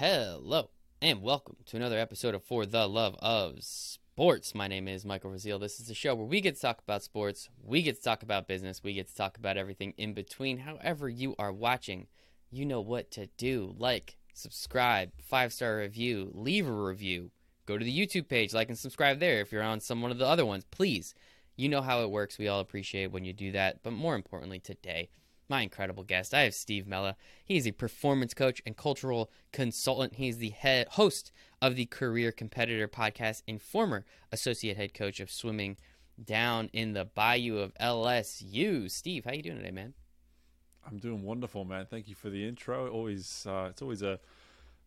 [0.00, 0.70] Hello,
[1.02, 4.54] and welcome to another episode of For the Love of Sports.
[4.54, 5.60] My name is Michael Rasile.
[5.60, 8.22] This is a show where we get to talk about sports, we get to talk
[8.22, 10.56] about business, we get to talk about everything in between.
[10.56, 12.06] However, you are watching,
[12.50, 13.74] you know what to do.
[13.76, 17.30] Like, subscribe, five star review, leave a review,
[17.66, 19.42] go to the YouTube page, like and subscribe there.
[19.42, 21.14] If you're on some one of the other ones, please.
[21.56, 22.38] You know how it works.
[22.38, 23.82] We all appreciate when you do that.
[23.82, 25.10] But more importantly, today,
[25.50, 26.32] my incredible guest.
[26.32, 27.16] I have Steve Mellor.
[27.44, 30.14] He's a performance coach and cultural consultant.
[30.14, 35.30] He's the head host of the Career Competitor podcast and former associate head coach of
[35.30, 35.76] swimming
[36.22, 38.90] down in the Bayou of LSU.
[38.90, 39.94] Steve, how you doing today, man?
[40.86, 41.86] I'm doing wonderful, man.
[41.90, 42.88] Thank you for the intro.
[42.88, 44.20] Always, uh, it's always a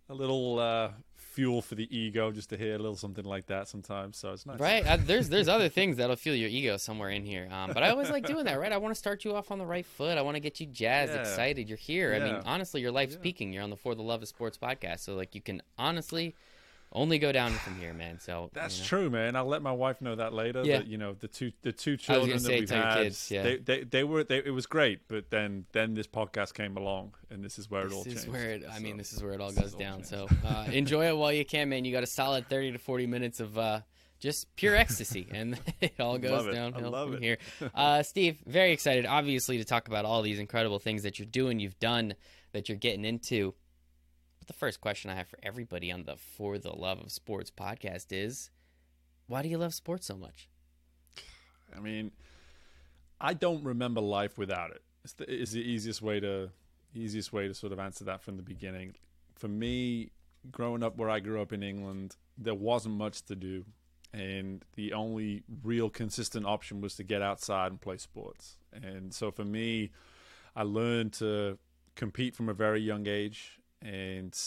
[0.10, 0.90] a little uh,
[1.34, 4.18] fuel for the ego just to hear a little something like that sometimes.
[4.18, 4.86] So it's nice, right?
[4.86, 7.90] Uh, there's there's other things that'll fuel your ego somewhere in here, um, but I
[7.90, 8.72] always like doing that, right?
[8.72, 10.18] I want to start you off on the right foot.
[10.18, 11.22] I want to get you jazzed, yeah.
[11.22, 11.68] excited.
[11.68, 12.14] You're here.
[12.14, 12.24] Yeah.
[12.24, 13.22] I mean, honestly, your life's yeah.
[13.22, 13.52] peaking.
[13.52, 16.36] You're on the For the Love of Sports podcast, so like you can honestly
[16.94, 18.20] only go down from here, man.
[18.20, 18.88] So that's you know.
[18.88, 19.36] true, man.
[19.36, 20.64] I'll let my wife know that later.
[20.64, 20.78] Yeah.
[20.78, 23.44] That, you know, the two the two children that we've had, kids, yeah.
[23.44, 27.16] they, they they were they, it was great, but then then this podcast came along,
[27.30, 28.18] and this is where this it all changed.
[28.18, 28.64] This is where it.
[28.70, 29.98] I so, mean, this is where it all goes down.
[29.98, 31.84] All so uh, enjoy it while you can, man.
[31.84, 33.58] You got a solid thirty to forty minutes of.
[33.58, 33.82] Uh,
[34.20, 37.22] just pure ecstasy, and it all goes downhill from it.
[37.22, 37.38] here.
[37.76, 41.60] Uh, Steve, very excited, obviously, to talk about all these incredible things that you're doing,
[41.60, 42.14] you've done,
[42.54, 43.54] that you're getting into.
[44.44, 47.50] But the first question I have for everybody on the For the Love of Sports
[47.50, 48.50] podcast is
[49.26, 50.50] why do you love sports so much?
[51.74, 52.12] I mean,
[53.22, 54.82] I don't remember life without it.
[55.06, 56.50] It's the, it's the easiest way to
[56.94, 58.96] easiest way to sort of answer that from the beginning.
[59.34, 60.12] For me,
[60.52, 63.64] growing up where I grew up in England, there wasn't much to do,
[64.12, 68.58] and the only real consistent option was to get outside and play sports.
[68.74, 69.92] And so for me,
[70.54, 71.60] I learned to
[71.96, 74.38] compete from a very young age and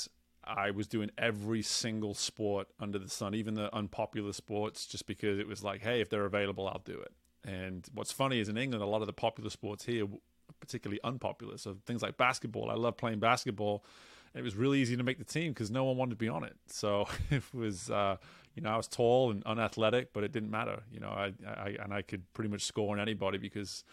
[0.45, 5.39] I was doing every single sport under the sun, even the unpopular sports, just because
[5.39, 7.13] it was like, hey, if they're available, I'll do it.
[7.45, 10.07] And what's funny is in England, a lot of the popular sports here,
[10.61, 11.59] particularly unpopular.
[11.59, 13.85] So things like basketball, I love playing basketball.
[14.35, 16.45] It was really easy to make the team because no one wanted to be on
[16.45, 16.57] it.
[16.67, 18.17] So it was, uh,
[18.55, 20.83] you know, I was tall and unathletic, but it didn't matter.
[20.93, 23.85] You know, I, I and I could pretty much score on anybody because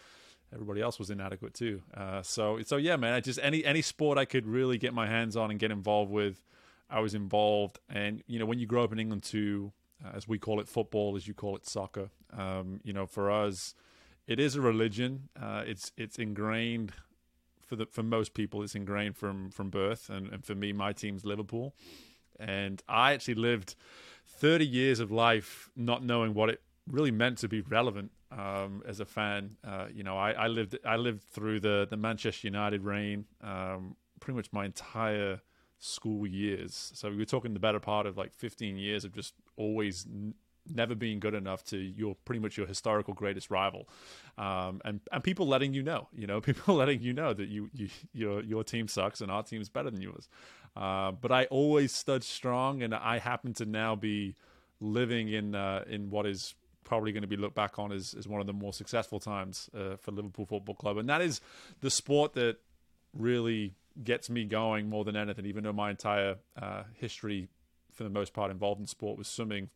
[0.54, 1.82] everybody else was inadequate too.
[1.92, 3.12] Uh, so so yeah, man.
[3.12, 6.10] I just any any sport I could really get my hands on and get involved
[6.10, 6.42] with,
[6.88, 7.80] I was involved.
[7.90, 9.72] And you know, when you grow up in England too,
[10.04, 13.30] uh, as we call it football, as you call it soccer, um, you know, for
[13.30, 13.74] us,
[14.26, 15.28] it is a religion.
[15.40, 16.92] Uh, it's it's ingrained
[17.60, 18.62] for the for most people.
[18.62, 21.74] It's ingrained from from birth, and, and for me, my team's Liverpool.
[22.40, 23.76] And I actually lived
[24.26, 29.00] 30 years of life not knowing what it really meant to be relevant um, as
[29.00, 29.56] a fan.
[29.66, 33.96] Uh, you know, I, I, lived I lived through the the Manchester United reign um,
[34.20, 35.40] pretty much my entire
[35.78, 36.92] school years.
[36.94, 40.34] So we were talking the better part of like 15 years of just always n-
[40.66, 43.88] never being good enough to your pretty much your historical greatest rival,
[44.38, 47.70] um, and and people letting you know, you know, people letting you know that you,
[47.72, 50.28] you your your team sucks and our team is better than yours.
[50.76, 54.34] Uh, but I always stood strong, and I happen to now be
[54.80, 58.28] living in uh, in what is probably going to be looked back on as, as
[58.28, 60.98] one of the more successful times uh, for Liverpool Football Club.
[60.98, 61.40] And that is
[61.80, 62.58] the sport that
[63.12, 67.48] really gets me going more than anything, even though my entire uh, history,
[67.92, 69.70] for the most part, involved in sport was swimming.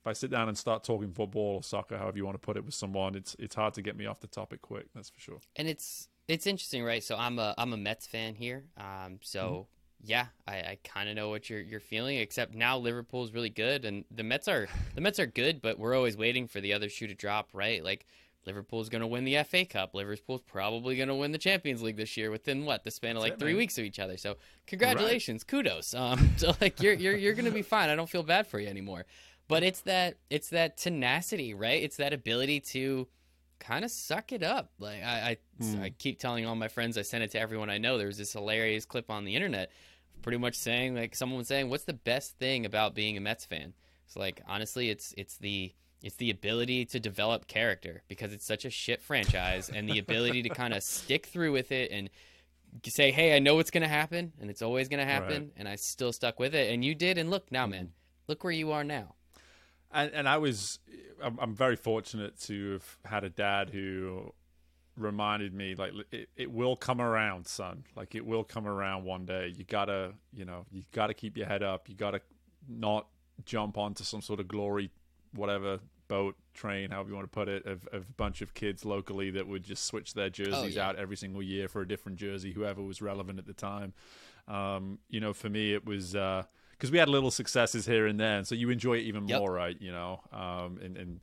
[0.00, 2.56] If I sit down and start talking football or soccer, however you want to put
[2.56, 4.86] it, with someone, it's it's hard to get me off the topic quick.
[4.96, 5.38] That's for sure.
[5.54, 7.04] And it's it's interesting, right?
[7.04, 8.64] So I'm a I'm a Mets fan here.
[8.76, 9.62] Um, so mm-hmm
[10.04, 12.18] yeah, I, I kind of know what you're you're feeling.
[12.18, 15.94] Except now Liverpool's really good, and the Mets are the Mets are good, but we're
[15.94, 17.84] always waiting for the other shoe to drop, right?
[17.84, 18.06] Like
[18.44, 19.94] Liverpool's going to win the FA Cup.
[19.94, 23.22] Liverpool's probably going to win the Champions League this year within what the span of
[23.22, 24.16] like three weeks of each other.
[24.16, 24.36] So
[24.66, 25.48] congratulations, right.
[25.48, 25.94] kudos.
[25.94, 27.88] Um, so like you're you're you're going to be fine.
[27.88, 29.04] I don't feel bad for you anymore.
[29.46, 31.82] But it's that it's that tenacity, right?
[31.82, 33.06] It's that ability to
[33.60, 34.72] kind of suck it up.
[34.80, 35.82] Like I I, mm.
[35.82, 37.98] I keep telling all my friends, I send it to everyone I know.
[37.98, 39.70] There was this hilarious clip on the internet
[40.22, 43.44] pretty much saying like someone was saying, what's the best thing about being a Mets
[43.44, 43.74] fan?
[44.06, 45.72] It's like honestly, it's it's the
[46.02, 50.42] it's the ability to develop character because it's such a shit franchise and the ability
[50.42, 52.10] to kind of stick through with it and
[52.86, 55.52] say, "Hey, I know what's going to happen and it's always going to happen," right.
[55.56, 56.72] and I still stuck with it.
[56.72, 57.92] And you did, and look now, man, mm-hmm.
[58.28, 59.14] look where you are now.
[59.94, 60.78] And, and I was,
[61.22, 64.32] I'm, I'm very fortunate to have had a dad who
[64.96, 69.24] reminded me like it, it will come around son like it will come around one
[69.24, 72.20] day you gotta you know you gotta keep your head up you gotta
[72.68, 73.06] not
[73.44, 74.90] jump onto some sort of glory
[75.34, 75.78] whatever
[76.08, 79.30] boat train however you want to put it of, of a bunch of kids locally
[79.30, 80.88] that would just switch their jerseys oh, yeah.
[80.88, 83.94] out every single year for a different jersey whoever was relevant at the time
[84.48, 88.38] Um, you know, for me, it was because we had little successes here and there,
[88.38, 89.38] and so you enjoy it even Yep.
[89.38, 89.80] more, right?
[89.80, 91.20] You know, um, and and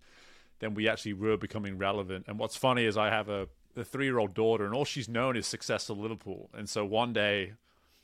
[0.60, 2.25] then we actually were becoming relevant.
[2.27, 5.07] And what's funny is I have a, a three year old daughter, and all she's
[5.10, 6.50] known is success at Liverpool.
[6.54, 7.54] And so one day,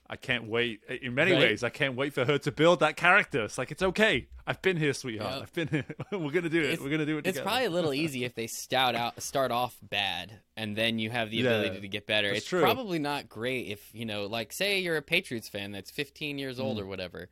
[0.08, 0.82] I can't wait.
[1.02, 1.40] In many Right.
[1.42, 3.44] ways, I can't wait for her to build that character.
[3.46, 4.28] It's like it's okay.
[4.46, 5.34] I've been here, sweetheart.
[5.38, 5.42] Yeah.
[5.42, 5.86] I've been here.
[6.12, 6.66] We're gonna do it.
[6.66, 7.26] It's- We're gonna do it.
[7.26, 7.44] It's together.
[7.44, 11.32] probably a little easy if they start out start off bad and then you have
[11.32, 12.30] the Yeah, ability to get better.
[12.30, 12.62] It's true.
[12.62, 16.60] probably not great if you know, like, say you're a Patriots fan that's 15 years
[16.60, 16.64] Mm.
[16.66, 17.30] old or whatever,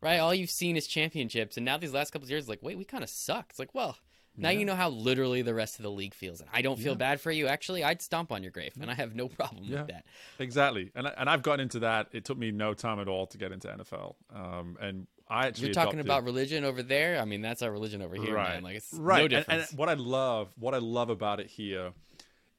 [0.00, 0.18] right?
[0.18, 2.84] All you've seen is championships, and now these last couple of years, like, wait, we
[2.84, 3.46] kind of suck.
[3.50, 3.96] It's like, well.
[4.36, 6.92] Now you know how literally the rest of the league feels, and I don't feel
[6.92, 6.98] Yeah.
[6.98, 7.46] bad for you.
[7.46, 9.78] Actually, I'd stomp on your grave, and I have no problem Yeah.
[9.82, 10.04] with that.
[10.38, 10.90] exactly.
[10.94, 12.08] And I- and I've gotten into that.
[12.12, 14.16] It took me no time at all to get into NFL.
[14.34, 17.20] Um, and I actually You're talking adopted- about religion over there.
[17.20, 18.54] I mean, that's our religion over here, right.
[18.54, 18.62] man.
[18.62, 19.30] Like, it's right.
[19.30, 21.92] no And- And, what I love, what I love about it here,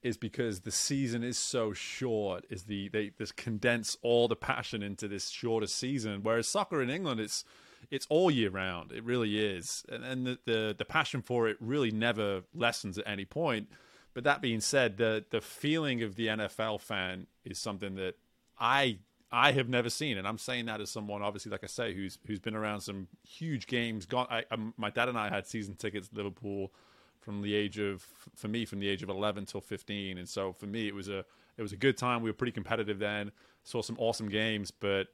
[0.03, 2.45] is because the season is so short.
[2.50, 6.21] Is the they this condense all the passion into this shorter season.
[6.24, 7.44] Whereas soccer in England, it's
[7.89, 8.91] it's all year round.
[8.91, 13.07] It really is, and, and the, the the passion for it really never lessens at
[13.07, 13.69] any point.
[14.13, 18.15] But that being said, the the feeling of the NFL fan is something that
[18.59, 19.00] I
[19.31, 22.18] I have never seen, and I'm saying that as someone, obviously, like I say, who's
[22.25, 24.06] who's been around some huge games.
[24.06, 26.71] Gone, I, um, my dad and I had season tickets Liverpool
[27.19, 30.53] from the age of, for me, from the age of 11 till 15, and so
[30.53, 31.25] for me, it was a
[31.57, 32.21] it was a good time.
[32.21, 33.31] We were pretty competitive then.
[33.63, 35.07] Saw some awesome games, but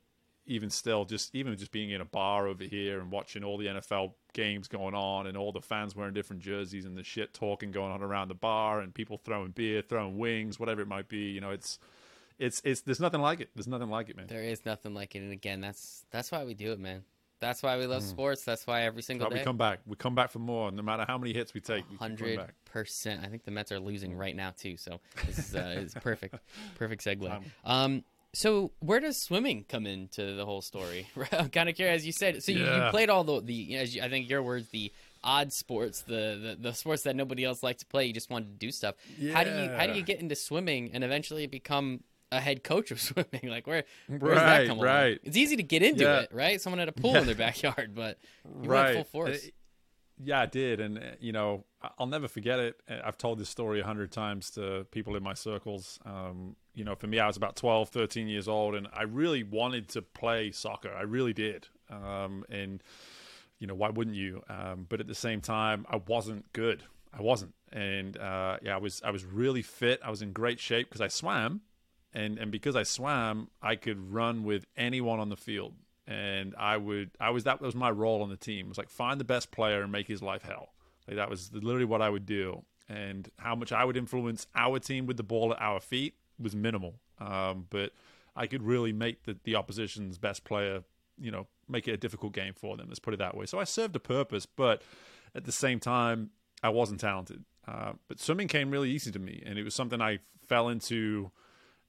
[0.46, 3.68] even still, just even just being in a bar over here and watching all the
[3.68, 7.72] NFL games going on, and all the fans wearing different jerseys, and the shit talking
[7.72, 11.32] going on around the bar, and people throwing beer, throwing wings, whatever it might be.
[11.32, 11.80] You know, it's
[12.40, 13.50] it's it's there's nothing like it.
[13.56, 14.28] There's nothing like it, man.
[14.28, 17.04] There is nothing like it, and again, that's that's why we do it, man.
[17.44, 18.46] That's why we love sports.
[18.46, 19.80] That's why every single But we come back.
[19.86, 20.72] We come back for more.
[20.72, 23.20] No matter how many hits we take, we keep coming hundred percent.
[23.22, 26.36] I think the Mets are losing right now too, so this is uh, it's perfect,
[26.76, 27.44] perfect segue.
[27.66, 31.08] Um, so where does swimming come into the whole story?
[31.32, 32.02] I'm kind of curious.
[32.02, 34.42] As you said, so you, you played all the the as you, I think your
[34.44, 34.92] words the
[35.24, 38.06] odd sports, the, the the sports that nobody else liked to play.
[38.06, 38.96] You just wanted to do stuff.
[39.18, 39.34] Yeah.
[39.34, 42.90] How do you how do you get into swimming and eventually become a head coach
[42.92, 43.42] of swimming?
[43.44, 44.80] Like where where does that Right, along?
[44.86, 45.20] right.
[45.24, 46.22] It's easy to get into Yeah.
[46.22, 46.60] it, right?
[46.60, 48.18] Someone had a pool in their backyard, but
[48.64, 48.96] you right.
[48.96, 49.46] went full force.
[49.46, 49.50] Uh,
[50.24, 51.66] yeah, I did, and uh, you know,
[51.98, 52.80] I'll never forget it.
[52.90, 56.00] Uh, I've told this story a hundred times to people in my circles.
[56.06, 59.44] Um, you know, for me, I was about 12, 13 years old, and I really
[59.44, 60.92] wanted to play soccer.
[60.94, 61.68] I really did.
[61.90, 62.82] Um, and
[63.60, 64.44] you know, why wouldn't you?
[64.50, 66.84] Um, but at the same time, I wasn't good.
[67.18, 69.02] I wasn't, and uh, yeah, I was.
[69.06, 70.00] I was really fit.
[70.04, 71.62] I was in great shape because I swam,
[72.12, 75.76] and and because I swam, I could run with anyone on the field,
[76.08, 77.12] and I would.
[77.20, 78.66] I was that was my role on the team.
[78.66, 80.74] It was like find the best player and make his life hell.
[81.08, 84.80] Like that was literally what I would do, and how much I would influence our
[84.80, 86.96] team with the ball at our feet was minimal.
[87.20, 87.92] Um, but
[88.36, 90.84] I could really make the the opposition's best player,
[91.20, 92.88] you know, make it a difficult game for them.
[92.88, 93.46] Let's put it that way.
[93.46, 94.82] So I served a purpose, but
[95.36, 96.32] at the same time,
[96.62, 97.44] I wasn't talented.
[97.68, 101.32] Uh, but swimming came really easy to me, and it was something I fell into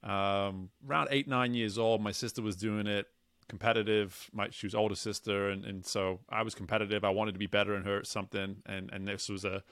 [0.03, 2.01] um, around eight, nine years old.
[2.01, 3.07] My sister was doing it
[3.47, 4.29] competitive.
[4.33, 7.03] My she was older sister, and, and so I was competitive.
[7.03, 9.63] I wanted to be better than her at something, and and this was a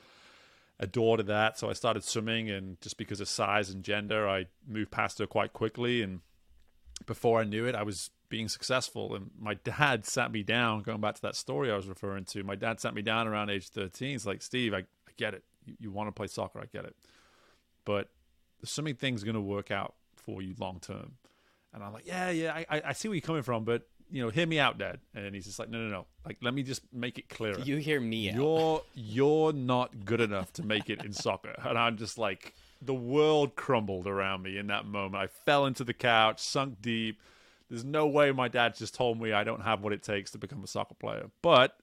[0.83, 1.57] a door to that.
[1.57, 5.25] So I started swimming, and just because of size and gender, I moved past her
[5.25, 6.01] quite quickly.
[6.01, 6.19] And
[7.05, 9.15] before I knew it, I was being successful.
[9.15, 10.81] And my dad sat me down.
[10.81, 13.49] Going back to that story I was referring to, my dad sat me down around
[13.49, 14.11] age thirteen.
[14.11, 15.43] He's like, "Steve, I, I get it.
[15.65, 16.59] You, you want to play soccer.
[16.59, 16.95] I get it,
[17.85, 18.09] but
[18.59, 21.13] the swimming thing's going to work out for you long term."
[21.73, 24.29] And I'm like, "Yeah, yeah, I, I see where you're coming from, but." You know,
[24.29, 24.99] hear me out, Dad.
[25.15, 26.05] And he's just like, no, no, no.
[26.23, 28.35] Like, let me just make it clearer You hear me out.
[28.35, 32.93] you're you're not good enough to make it in soccer and i'm just like the
[32.93, 37.19] world crumbled around me in that moment i fell into the couch sunk deep
[37.69, 40.37] there's no way my dad just told me i don't have what it takes to
[40.37, 41.77] become a soccer player but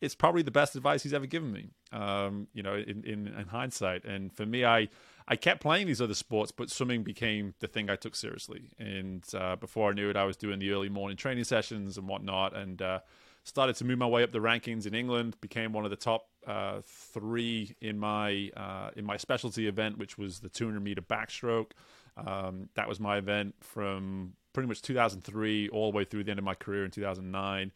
[0.00, 3.46] it's probably the best advice he's ever given me um, you know in, in, in
[3.48, 4.88] hindsight and for me i
[5.28, 8.70] I kept playing these other sports, but swimming became the thing I took seriously.
[8.78, 12.06] And uh, before I knew it, I was doing the early morning training sessions and
[12.06, 13.00] whatnot, and uh,
[13.42, 15.36] started to move my way up the rankings in England.
[15.40, 20.16] Became one of the top uh, three in my uh, in my specialty event, which
[20.16, 21.72] was the 200 meter backstroke.
[22.16, 26.38] Um, that was my event from pretty much 2003 all the way through the end
[26.38, 27.72] of my career in 2009.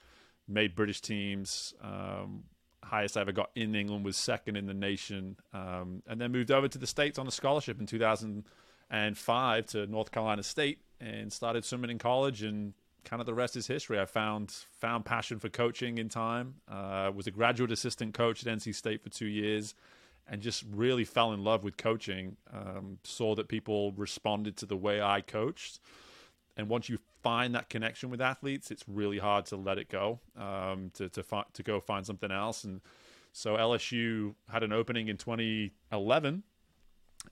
[0.48, 1.74] Made British teams.
[1.82, 2.44] Um,
[2.90, 6.50] highest I ever got in England was second in the nation, um, and then moved
[6.50, 11.64] over to the states on a scholarship in 2005 to North Carolina State and started
[11.64, 12.42] swimming in college.
[12.42, 14.00] And kind of the rest is history.
[14.00, 16.56] I found found passion for coaching in time.
[16.68, 19.74] Uh, was a graduate assistant coach at NC State for two years,
[20.28, 22.36] and just really fell in love with coaching.
[22.52, 25.78] Um, saw that people responded to the way I coached
[26.60, 30.20] and once you find that connection with athletes, it's really hard to let it go,
[30.36, 32.64] um, to to fi- to go find something else.
[32.64, 32.82] And
[33.32, 36.42] so LSU had an opening in 2011,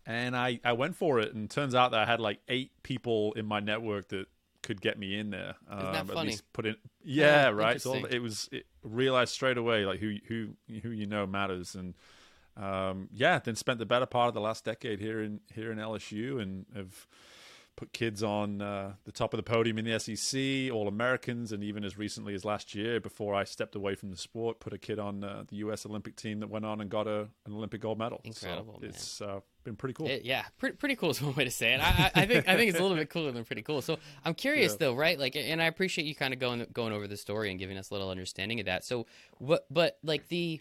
[0.07, 3.35] and I I went for it, and turns out that I had like eight people
[3.35, 4.27] in my network that
[4.63, 5.57] could get me in there.
[5.69, 6.21] Um, Isn't that funny?
[6.21, 7.81] At least put in, yeah, yeah right.
[7.81, 11.95] So it was it realized straight away like who who who you know matters, and
[12.57, 15.77] um, yeah, then spent the better part of the last decade here in here in
[15.77, 17.07] LSU, and have
[17.79, 21.63] put kids on uh, the top of the podium in the SEC, All Americans, and
[21.63, 24.79] even as recently as last year, before I stepped away from the sport, put a
[24.79, 25.87] kid on uh, the U.S.
[25.87, 28.21] Olympic team that went on and got a, an Olympic gold medal.
[28.25, 28.81] Incredible!
[28.81, 30.09] So it's uh, been pretty cool.
[30.09, 31.81] It, yeah, pretty, pretty cool is one way to say it.
[31.81, 33.81] I, I, think I think it's a little bit cooler than pretty cool.
[33.81, 34.79] So I'm curious yeah.
[34.81, 35.17] though, right?
[35.17, 37.91] Like, and I appreciate you kind of going going over the story and giving us
[37.91, 38.85] a little understanding of that.
[38.85, 39.07] So,
[39.39, 39.67] what?
[39.71, 40.61] But like the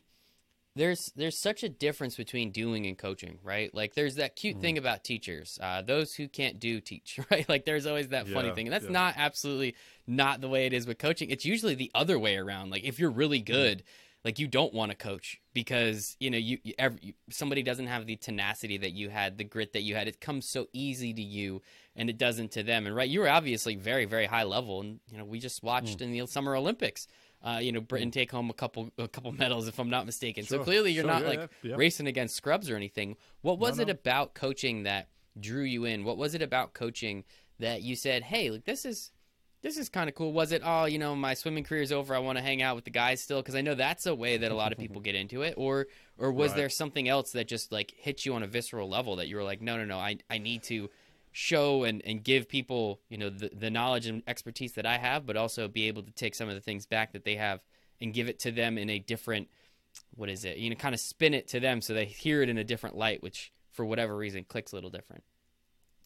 [0.78, 3.74] there's there's such a difference between doing and coaching, right?
[3.74, 4.62] Like there's that cute mm.
[4.62, 5.60] thing about teachers.
[5.62, 7.48] Uh, those who can't do teach, right?
[7.50, 8.92] Like there's always that yeah, funny thing, and that's yeah.
[8.92, 11.30] not absolutely not the way it is with coaching.
[11.30, 12.70] It's usually the other way around.
[12.70, 13.46] Like if you're really mm.
[13.46, 13.84] good, mm.
[14.24, 18.06] like you don't want to coach because you know you, you, every, somebody doesn't have
[18.06, 20.08] the tenacity that you had, the grit that you had.
[20.08, 21.62] It comes so easy to you,
[21.96, 22.86] and it doesn't to them.
[22.86, 26.00] And right, you were obviously very very high level, and you know we just watched
[26.00, 26.02] mm.
[26.02, 27.08] in the Summer Olympics
[27.44, 30.44] uh, you know, Britain take home a couple a couple medals if I'm not mistaken.
[30.46, 30.60] Sure.
[30.60, 31.76] So clearly you're sure, not yeah, like yeah, yeah.
[31.76, 33.16] racing against scrubs or anything.
[33.42, 33.92] What was no, it no.
[33.92, 36.04] about coaching that drew you in?
[36.04, 37.24] What was it about coaching
[37.60, 39.12] that you said, "Hey, look, this is
[39.62, 42.16] this is kind of cool." Was it, "Oh, you know, my swimming career is over.
[42.16, 44.38] I want to hang out with the guys still" because I know that's a way
[44.38, 45.54] that a lot of people get into it.
[45.58, 46.58] Or or was right.
[46.58, 49.44] there something else that just like hit you on a visceral level that you were
[49.44, 50.00] like, "No, no, no.
[50.00, 50.90] I I need to
[51.38, 55.24] show and, and give people you know the, the knowledge and expertise that i have
[55.24, 57.60] but also be able to take some of the things back that they have
[58.02, 59.48] and give it to them in a different
[60.16, 62.50] what is it you know kind of spin it to them so they hear it
[62.50, 65.24] in a different light which for whatever reason clicks a little different.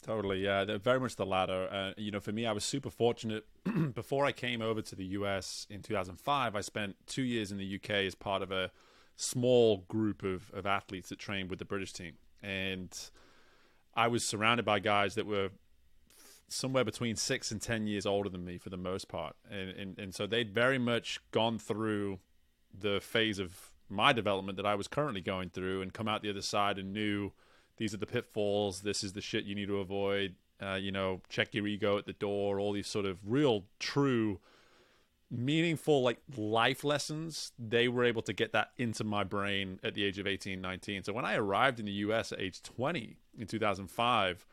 [0.02, 3.46] Totally yeah very much the latter uh, you know for me i was super fortunate.
[3.94, 7.76] Before i came over to the us in 2005 i spent two years in the
[7.76, 8.70] uk as part of a
[9.16, 12.14] small group of, of athletes that trained with the british team.
[12.42, 12.94] And
[13.94, 15.50] I was surrounded by guys that were
[16.48, 19.98] somewhere between six and ten years older than me for the most part, and and,
[19.98, 22.18] and so they'd very much gone through
[22.78, 26.30] the phase of my development that I was currently going through, and come out the
[26.30, 27.32] other side and knew
[27.76, 30.34] these are the pitfalls, this is the shit you need to avoid.
[30.62, 32.60] Uh, you know, check your ego at the door.
[32.60, 34.38] All these sort of real, true
[35.32, 40.04] meaningful like life lessons they were able to get that into my brain at the
[40.04, 43.46] age of 18 19 so when i arrived in the us at age 20 in
[43.46, 44.46] 2005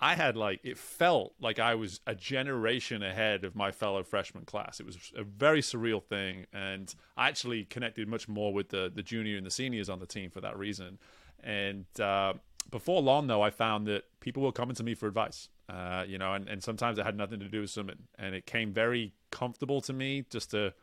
[0.00, 4.44] i had like it felt like i was a generation ahead of my fellow freshman
[4.44, 8.90] class it was a very surreal thing and i actually connected much more with the
[8.94, 10.98] the junior and the seniors on the team for that reason
[11.42, 12.32] and uh,
[12.70, 16.18] before long though i found that people were coming to me for advice uh, you
[16.18, 18.08] know, and, and sometimes it had nothing to do with swimming.
[18.18, 20.74] And it came very comfortable to me just to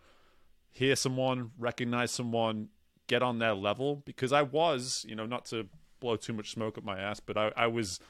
[0.72, 2.70] hear someone, recognize someone,
[3.08, 5.68] get on their level because I was, you know, not to
[6.02, 8.02] blow too much smoke up my ass, but I, I was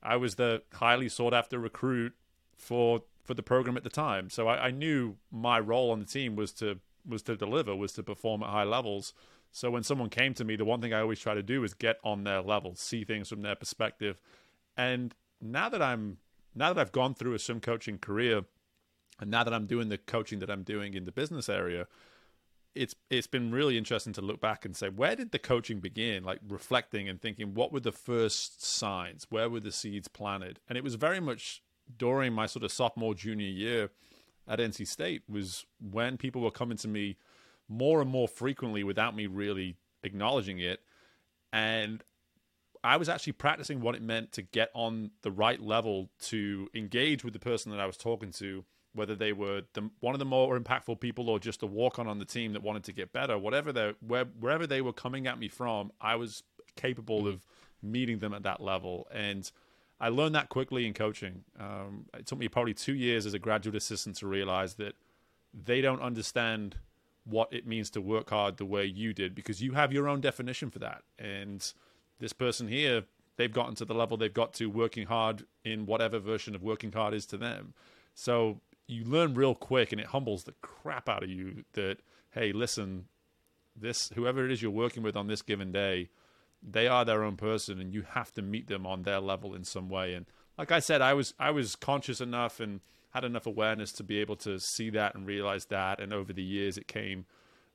[0.00, 2.12] I was the highly sought after recruit
[2.56, 4.30] for for the program at the time.
[4.30, 7.92] So I, I knew my role on the team was to was to deliver, was
[7.94, 9.12] to perform at high levels.
[9.50, 11.74] So when someone came to me, the one thing I always try to do is
[11.74, 14.20] get on their level, see things from their perspective.
[14.76, 16.18] And now that I'm
[16.54, 18.42] now that I've gone through a swim coaching career,
[19.20, 21.86] and now that I'm doing the coaching that I'm doing in the business area,
[22.78, 26.24] it's it's been really interesting to look back and say where did the coaching begin?
[26.24, 29.26] Like reflecting and thinking, what were the first signs?
[29.30, 30.60] Where were the seeds planted?
[30.68, 31.62] And it was very much
[31.96, 33.90] during my sort of sophomore junior year
[34.46, 37.16] at NC State was when people were coming to me
[37.68, 40.80] more and more frequently without me really acknowledging it.
[41.52, 42.02] And
[42.84, 47.24] I was actually practicing what it meant to get on the right level to engage
[47.24, 48.64] with the person that I was talking to,
[48.98, 52.06] whether they were the, one of the more impactful people or just a walk on
[52.06, 53.38] on the team that wanted to get better.
[53.38, 56.42] Whatever they where, wherever they were coming at me from, I was
[56.76, 57.28] capable mm-hmm.
[57.28, 57.46] of
[57.82, 59.08] meeting them at that level.
[59.10, 59.50] And
[60.00, 61.44] I learned that quickly in coaching.
[61.58, 64.94] Um, it took me probably two years as a graduate assistant to realize that
[65.54, 66.76] they don't understand
[67.24, 70.20] what it means to work hard the way you did because you have your own
[70.20, 71.02] definition for that.
[71.18, 71.72] And
[72.20, 73.04] this person here,
[73.36, 76.92] they've gotten to the level they've got to working hard in whatever version of working
[76.92, 77.74] hard is to them.
[78.14, 81.98] So you learn real quick and it humbles the crap out of you that,
[82.30, 83.04] hey, listen,
[83.76, 86.08] this whoever it is you're working with on this given day,
[86.62, 89.62] they are their own person and you have to meet them on their level in
[89.62, 90.14] some way.
[90.14, 90.26] And
[90.56, 92.80] like I said, I was I was conscious enough and
[93.10, 96.00] had enough awareness to be able to see that and realize that.
[96.00, 97.26] And over the years, it came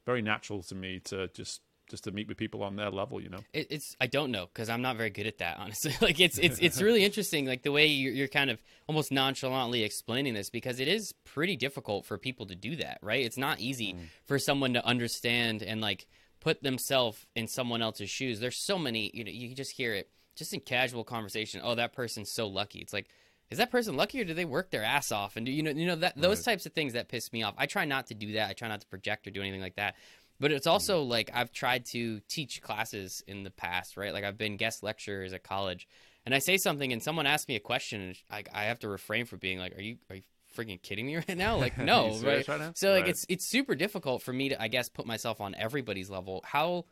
[0.05, 1.62] very natural to me to just
[1.93, 3.38] just to meet with people on that level, you know.
[3.53, 5.93] It, it's I don't know because I'm not very good at that, honestly.
[6.01, 9.83] like it's it's it's really interesting, like the way you're, you're kind of almost nonchalantly
[9.83, 13.23] explaining this because it is pretty difficult for people to do that, right?
[13.23, 14.00] It's not easy mm.
[14.25, 16.07] for someone to understand and like
[16.39, 18.39] put themselves in someone else's shoes.
[18.39, 21.62] There's so many, you know, you just hear it just in casual conversation.
[21.63, 22.79] Oh, that person's so lucky.
[22.79, 23.07] It's like
[23.53, 25.35] is that person lucky or do they work their ass off?
[25.35, 26.53] And do you know, you know that those right.
[26.53, 27.53] types of things that piss me off.
[27.55, 28.50] I try not to do that.
[28.50, 29.95] I try not to project or do anything like that.
[30.43, 34.12] But it's also like I've tried to teach classes in the past, right?
[34.12, 35.88] Like I've been guest lecturers at college,
[36.25, 38.89] and I say something, and someone asks me a question, and I, I have to
[38.89, 40.23] refrain from being like, "Are you are you
[40.53, 42.45] freaking kidding me right now?" Like, no, right?
[42.45, 43.12] right so like right.
[43.12, 46.43] it's it's super difficult for me to, I guess, put myself on everybody's level.
[46.43, 46.88] How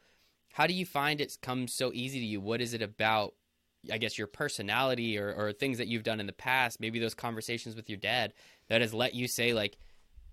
[0.53, 2.39] how do you find it comes so easy to you?
[2.39, 3.33] What is it about?
[3.91, 7.15] I guess your personality or, or things that you've done in the past, maybe those
[7.15, 8.31] conversations with your dad
[8.69, 9.75] that has let you say like,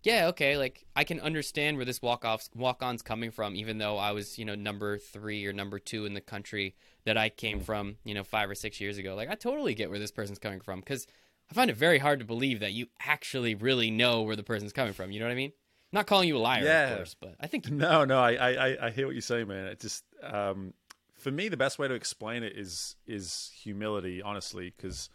[0.03, 3.79] yeah, okay, like I can understand where this walk off walk on's coming from, even
[3.79, 6.75] though I was, you know, number three or number two in the country
[7.05, 9.15] that I came from, you know, five or six years ago.
[9.15, 11.07] Like I totally get where this person's coming from because
[11.51, 14.73] I find it very hard to believe that you actually really know where the person's
[14.73, 15.11] coming from.
[15.11, 15.53] You know what I mean?
[15.93, 16.89] I'm not calling you a liar, yeah.
[16.91, 19.67] of course, but I think no, no, I, I, I hear what you're saying, man.
[19.67, 20.75] It just, um,
[21.17, 25.11] for me, the best way to explain it is is humility, honestly, because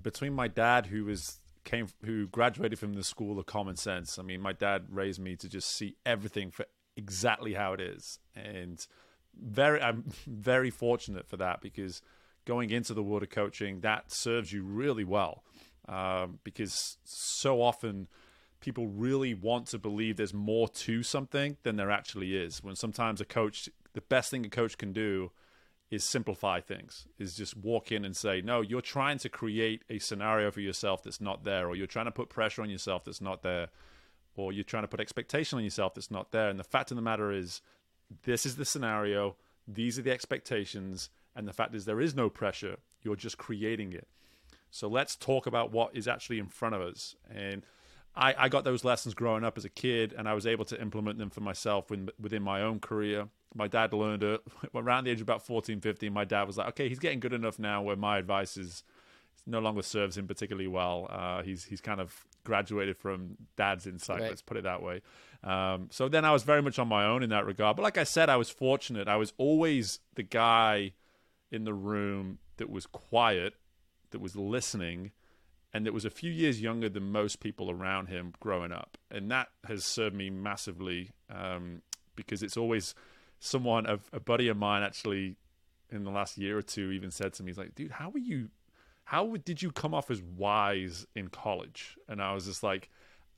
[0.00, 4.18] between my dad, who was came who graduated from the school of common sense.
[4.18, 6.66] I mean, my dad raised me to just see everything for
[6.96, 8.86] exactly how it is, and
[9.40, 12.02] very I'm very fortunate for that because
[12.44, 15.44] going into the world of coaching that serves you really well
[15.88, 18.08] um, because so often
[18.60, 22.62] people really want to believe there's more to something than there actually is.
[22.62, 25.32] When sometimes a coach, the best thing a coach can do
[25.92, 29.98] is simplify things is just walk in and say no you're trying to create a
[29.98, 33.20] scenario for yourself that's not there or you're trying to put pressure on yourself that's
[33.20, 33.68] not there
[34.34, 36.48] or you're trying to put expectation on yourself that's not there.
[36.48, 37.60] And the fact of the matter is
[38.24, 39.36] this is the scenario
[39.68, 43.92] these are the expectations and the fact is there is no pressure you're just creating
[43.92, 44.08] it.
[44.70, 47.14] So let's talk about what is actually in front of us.
[47.30, 47.62] And
[48.16, 50.80] I, I got those lessons growing up as a kid and i was able to
[50.80, 54.40] implement them for myself within my own career my dad learned it
[54.74, 56.12] around the age of about 14, 15.
[56.12, 58.82] My dad was like, okay, he's getting good enough now where my advice is
[59.46, 61.08] no longer serves him particularly well.
[61.10, 64.20] Uh, he's he's kind of graduated from dad's insight.
[64.20, 64.28] Right.
[64.28, 65.02] Let's put it that way.
[65.44, 67.76] Um, so then I was very much on my own in that regard.
[67.76, 69.08] But like I said, I was fortunate.
[69.08, 70.92] I was always the guy
[71.50, 73.54] in the room that was quiet,
[74.10, 75.10] that was listening,
[75.72, 78.96] and that was a few years younger than most people around him growing up.
[79.10, 81.82] And that has served me massively um,
[82.14, 82.94] because it's always
[83.42, 85.36] someone, a, a buddy of mine, actually
[85.90, 88.18] in the last year or two, even said to me, "He's like, dude, how were
[88.18, 88.48] you?
[89.04, 92.88] How did you come off as wise in college?" And I was just like,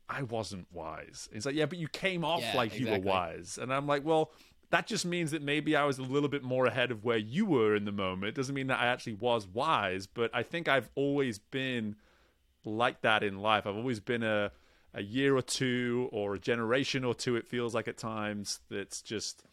[0.09, 2.93] "I wasn't wise." he's like, "Yeah, but you came off yeah, like exactly.
[2.93, 4.33] you were wise," and I'm like, "Well."
[4.71, 7.47] That just means that maybe I was a little bit more ahead of where you
[7.47, 8.31] were in the moment.
[8.31, 11.95] It doesn't mean that I actually was wise, but I think I've always been
[12.65, 13.69] like that in life.
[13.69, 14.51] I've always been a
[14.93, 19.03] a year or two or a generation or two it feels like at times that's
[19.03, 19.45] just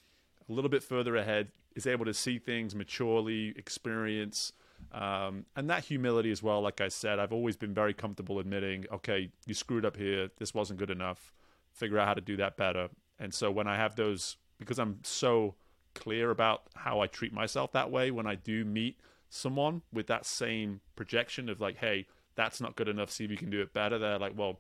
[0.52, 4.52] a little bit further ahead, is able to see things maturely, experience,
[4.92, 6.62] um, and that humility as well.
[6.62, 10.30] Like I said, I've always been very comfortable admitting, okay, you screwed up here.
[10.38, 11.32] This wasn't good enough.
[11.72, 12.90] Figure out how to do that better.
[13.20, 15.56] And so when I have those, because I'm so
[15.94, 20.26] clear about how I treat myself that way, when I do meet someone with that
[20.26, 23.12] same projection of like, hey, that's not good enough.
[23.12, 23.98] See if you can do it better.
[23.98, 24.60] They're like, well,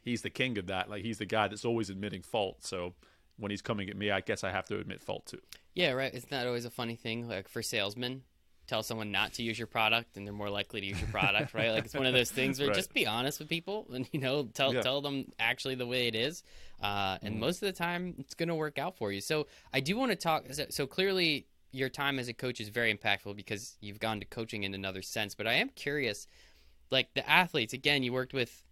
[0.00, 0.88] he's the king of that.
[0.88, 2.64] Like he's the guy that's always admitting fault.
[2.64, 2.94] So
[3.38, 5.40] when he's coming at me, I guess I have to admit fault too.
[5.74, 6.14] Yeah, right.
[6.14, 7.28] Isn't that always a funny thing?
[7.28, 8.22] Like for salesmen,
[8.66, 11.54] tell someone not to use your product, and they're more likely to use your product,
[11.54, 11.70] right?
[11.70, 12.76] Like it's one of those things where right.
[12.76, 14.82] just be honest with people, and you know, tell yeah.
[14.82, 16.42] tell them actually the way it is,
[16.82, 17.38] uh, and mm.
[17.40, 19.20] most of the time it's going to work out for you.
[19.20, 20.44] So I do want to talk.
[20.52, 24.26] So, so clearly, your time as a coach is very impactful because you've gone to
[24.26, 25.34] coaching in another sense.
[25.34, 26.26] But I am curious,
[26.90, 27.72] like the athletes.
[27.72, 28.63] Again, you worked with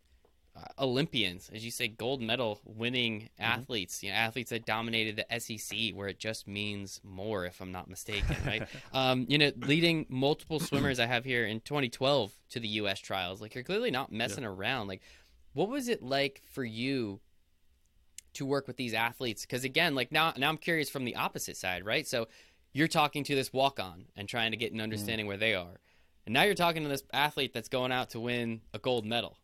[0.78, 3.42] Olympians, as you say, gold medal winning mm-hmm.
[3.42, 7.72] athletes, you know, athletes that dominated the SEC, where it just means more, if I'm
[7.72, 8.66] not mistaken, right?
[8.92, 12.98] um, you know, leading multiple swimmers I have here in 2012 to the U.S.
[12.98, 13.40] trials.
[13.40, 14.50] Like, you're clearly not messing yeah.
[14.50, 14.88] around.
[14.88, 15.02] Like,
[15.54, 17.20] what was it like for you
[18.34, 19.42] to work with these athletes?
[19.42, 22.06] Because again, like now, now I'm curious from the opposite side, right?
[22.06, 22.28] So
[22.72, 24.84] you're talking to this walk on and trying to get an mm-hmm.
[24.84, 25.28] understanding mm.
[25.28, 25.80] where they are.
[26.24, 29.36] And now you're talking to this athlete that's going out to win a gold medal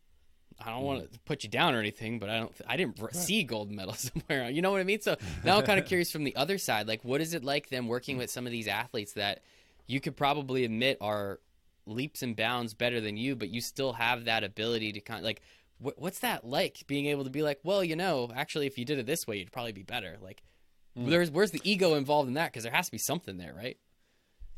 [0.61, 2.53] I don't want to put you down or anything, but I don't.
[2.66, 3.14] I didn't right.
[3.14, 4.51] see gold medal somewhere.
[4.51, 5.01] You know what I mean?
[5.01, 6.88] So now I'm kind of curious from the other side.
[6.88, 9.42] Like, what is it like them working with some of these athletes that
[9.87, 11.40] you could probably admit are
[11.87, 15.25] leaps and bounds better than you, but you still have that ability to kind of
[15.25, 15.42] like.
[15.81, 16.83] What's that like?
[16.88, 19.37] Being able to be like, well, you know, actually, if you did it this way,
[19.37, 20.16] you'd probably be better.
[20.21, 20.42] Like,
[20.97, 21.09] hmm.
[21.09, 22.51] There's where's the ego involved in that?
[22.51, 23.77] Because there has to be something there, right?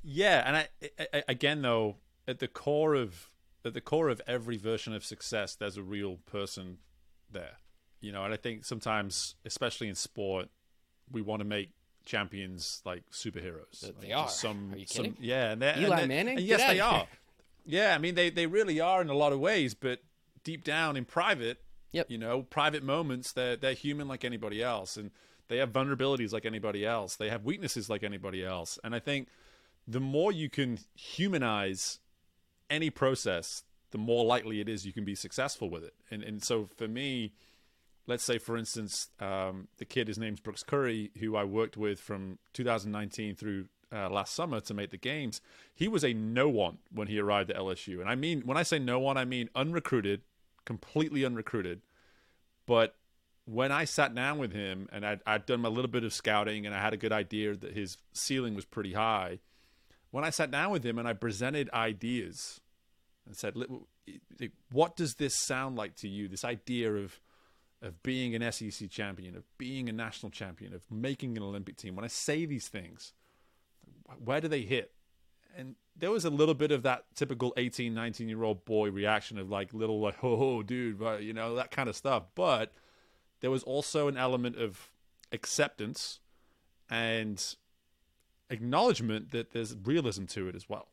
[0.02, 0.68] Yeah, and I,
[1.12, 3.29] I, again though, at the core of
[3.64, 6.78] at the core of every version of success, there's a real person
[7.30, 7.58] there.
[8.00, 10.48] You know, and I think sometimes, especially in sport,
[11.12, 11.70] we want to make
[12.06, 13.80] champions like superheroes.
[14.00, 14.28] They like are.
[14.28, 15.18] Some, Are you some, kidding?
[15.20, 16.38] yeah, and they're, Eli and they're- Manning?
[16.38, 17.06] and yes, they are.
[17.66, 20.00] Yeah, I mean, they they really are in a lot of ways, but
[20.42, 21.58] deep down in private,
[21.92, 22.10] Yep.
[22.10, 25.10] you know, private moments, they're they're human like anybody else, and
[25.48, 27.16] they have vulnerabilities like anybody else.
[27.16, 29.28] They have weaknesses like anybody else, and I think
[29.86, 31.98] the more you can humanize
[32.70, 35.94] any process, the more likely it is you can be successful with it.
[36.10, 37.32] And and so for me,
[38.06, 42.00] let's say for instance, um, the kid, his name's Brooks Curry, who I worked with
[42.00, 45.40] from 2019 through uh, last summer to make the games.
[45.74, 48.62] He was a no one when he arrived at LSU, and I mean when I
[48.62, 50.22] say no one, I mean unrecruited,
[50.64, 51.82] completely unrecruited.
[52.66, 52.94] But
[53.46, 56.66] when I sat down with him and I'd, I'd done a little bit of scouting
[56.66, 59.40] and I had a good idea that his ceiling was pretty high,
[60.10, 62.60] when I sat down with him and I presented ideas
[63.26, 63.54] and said,
[64.70, 66.28] "What does this sound like to you?
[66.28, 67.20] This idea of
[67.82, 71.96] of being an SEC champion, of being a national champion, of making an Olympic team.
[71.96, 73.14] When I say these things,
[74.18, 74.92] where do they hit?"
[75.56, 79.38] And there was a little bit of that typical 18, 19 year old boy reaction
[79.38, 82.24] of like little like, "Oh, dude," but, you know that kind of stuff.
[82.34, 82.72] But
[83.40, 84.90] there was also an element of
[85.32, 86.20] acceptance
[86.88, 87.56] and
[88.50, 90.88] acknowledgement that there's realism to it as well.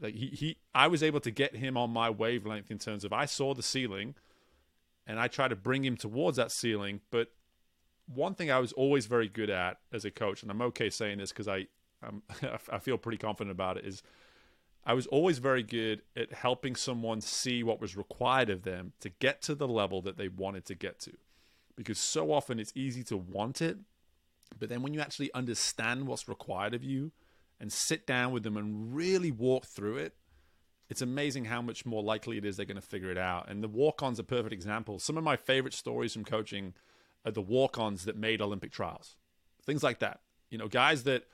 [0.00, 3.12] Like he, he I was able to get him on my wavelength in terms of
[3.12, 4.14] I saw the ceiling
[5.06, 7.28] and I try to bring him towards that ceiling, but
[8.06, 11.18] one thing I was always very good at as a coach, and I'm okay saying
[11.18, 11.66] this because I
[12.02, 12.22] I'm,
[12.70, 14.02] I feel pretty confident about it, is
[14.84, 19.10] I was always very good at helping someone see what was required of them to
[19.10, 21.12] get to the level that they wanted to get to.
[21.76, 23.78] Because so often it's easy to want it,
[24.58, 27.12] but then when you actually understand what's required of you
[27.60, 30.14] and sit down with them and really walk through it,
[30.88, 33.48] it's amazing how much more likely it is they're going to figure it out.
[33.48, 35.02] And the walk ons are perfect examples.
[35.02, 36.74] Some of my favorite stories from coaching
[37.24, 39.16] are the walk ons that made Olympic trials,
[39.64, 40.20] things like that.
[40.50, 41.24] You know, guys that,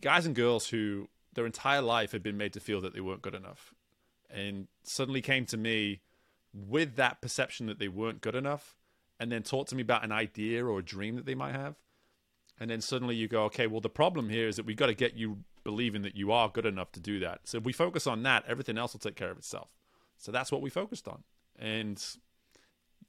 [0.00, 3.22] guys and girls who their entire life had been made to feel that they weren't
[3.22, 3.74] good enough
[4.30, 6.00] and suddenly came to me
[6.52, 8.76] with that perception that they weren't good enough
[9.20, 11.76] and then talked to me about an idea or a dream that they might have
[12.58, 14.94] and then suddenly you go okay well the problem here is that we've got to
[14.94, 17.40] get you believing that you are good enough to do that.
[17.44, 19.68] So if we focus on that everything else will take care of itself.
[20.16, 21.22] So that's what we focused on.
[21.58, 22.02] And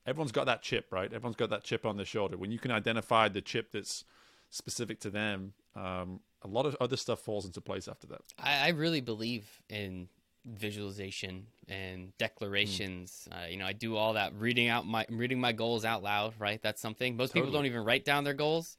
[0.05, 1.11] everyone's got that chip right?
[1.11, 2.37] Everyone's got that chip on their shoulder.
[2.37, 4.03] When you can identify the chip that's
[4.49, 8.21] specific to them um, a lot of other stuff falls into place after that.
[8.39, 10.07] I, I really believe in
[10.45, 13.27] visualization and declarations.
[13.31, 16.33] Uh, you know, I do all that reading out my reading my goals out loud.
[16.39, 17.15] Right, that's something.
[17.17, 18.77] Most people don't even write down their goals.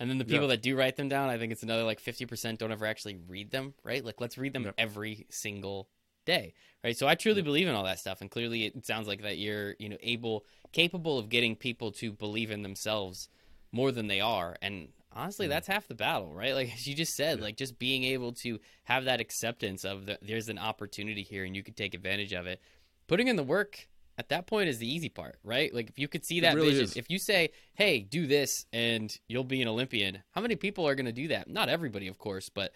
[0.00, 0.48] And then the people Yeah.
[0.54, 3.16] that do write them down, I think it's another like fifty percent don't ever actually
[3.28, 3.74] read them.
[3.82, 5.88] Right, like let's read them every single
[6.24, 6.54] day.
[6.84, 9.38] Right, so I truly believe in all that stuff, and clearly it sounds like that
[9.38, 13.28] you're you know able, capable of getting people to believe in themselves
[13.72, 15.50] more than they are, and honestly Mm.
[15.50, 18.60] that's half the battle right like as you just said like just being able to
[18.84, 22.46] have that acceptance of the, there's an opportunity here and you could take advantage of
[22.46, 22.60] it
[23.06, 23.87] putting in the work
[24.18, 25.72] at that point is the easy part right?
[25.72, 26.96] Like if you could see that really vision is.
[26.96, 30.94] if you say hey do this and you'll be an olympian how many people are
[30.94, 31.48] going to do that?
[31.48, 32.72] Not everybody of course but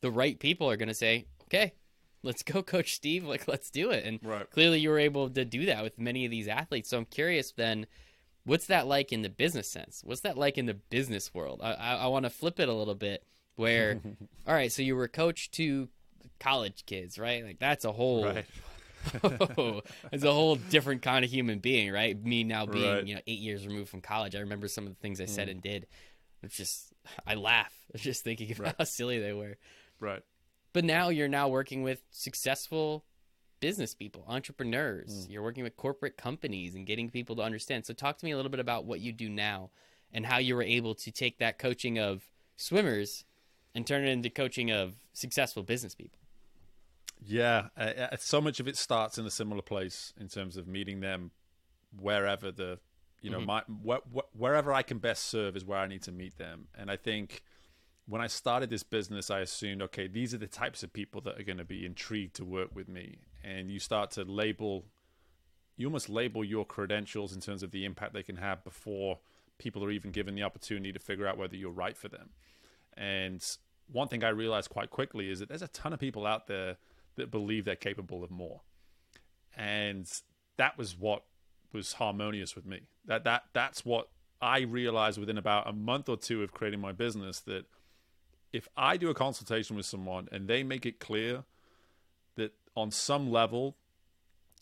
[0.00, 1.74] the right people are going to say okay
[2.22, 4.04] let's go coach steve like let's do it.
[4.04, 4.50] And Right.
[4.50, 6.88] clearly you were able to do that with many of these athletes.
[6.88, 7.86] So i'm curious then
[8.44, 10.02] what's that like in the business sense?
[10.04, 11.60] What's that like in the business world?
[11.62, 13.22] I, I, I want to flip it a little bit
[13.56, 14.00] where
[14.46, 15.88] all right so you were a coach to
[16.38, 17.44] college kids right?
[17.44, 18.46] Like that's a whole right
[20.12, 23.06] it's a whole different kind of human being right me now being Right.
[23.06, 25.48] you know eight years removed from college i remember some of the things i said
[25.48, 25.52] mm.
[25.52, 25.86] and did
[26.42, 26.92] it's just
[27.26, 28.74] i laugh just thinking about Right.
[28.78, 29.56] how silly they were
[30.00, 30.22] right
[30.72, 33.04] but now you're now working with successful
[33.60, 35.26] business people, entrepreneurs.
[35.26, 35.32] Mm.
[35.32, 37.86] You're working with corporate companies and getting people to understand.
[37.86, 39.70] So talk to me a little bit about what you do now
[40.12, 42.22] and how you were able to take that coaching of
[42.56, 43.24] swimmers
[43.74, 46.19] and turn it into coaching of successful business people.
[47.24, 50.66] Yeah, uh, uh, so much of it starts in a similar place in terms of
[50.66, 51.30] meeting them
[51.98, 52.78] wherever the,
[53.20, 56.12] you know, my wh- wh- wherever I can best serve is where I need to
[56.12, 56.68] meet them.
[56.74, 57.42] And I think
[58.06, 61.38] when I started this business, I assumed, okay, these are the types of people that
[61.38, 63.18] are going to be intrigued to work with me.
[63.44, 64.86] And you start to label,
[65.76, 69.18] you almost label your credentials in terms of the impact they can have before
[69.58, 72.30] people are even given the opportunity to figure out whether you're right for them.
[72.96, 73.44] And
[73.92, 76.78] one thing I realized quite quickly is that there's a ton of people out there
[77.16, 78.60] that believe they're capable of more.
[79.56, 80.10] And
[80.56, 81.24] that was what
[81.72, 82.82] was harmonious with me.
[83.06, 84.08] That that that's what
[84.40, 87.66] I realized within about a month or two of creating my business that
[88.52, 91.44] if I do a consultation with someone and they make it clear
[92.36, 93.76] that on some level,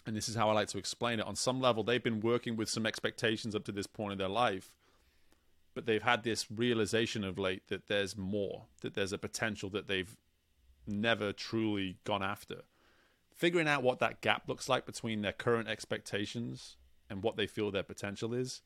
[0.07, 2.57] and this is how I like to explain it, on some level, they've been working
[2.57, 4.73] with some expectations up to this point in their life,
[5.75, 9.87] but they've had this realization of late that there's more, that there's a potential that
[9.87, 10.17] they've
[10.89, 12.63] never truly gone after.
[13.35, 16.77] Figuring out what that gap looks like between their current expectations
[17.09, 18.63] and what they feel their potential is,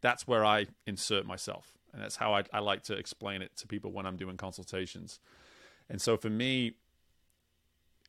[0.00, 1.78] that's where I insert myself.
[1.92, 5.18] And that's how I, I like to explain it to people when I'm doing consultations.
[5.88, 6.74] And so for me,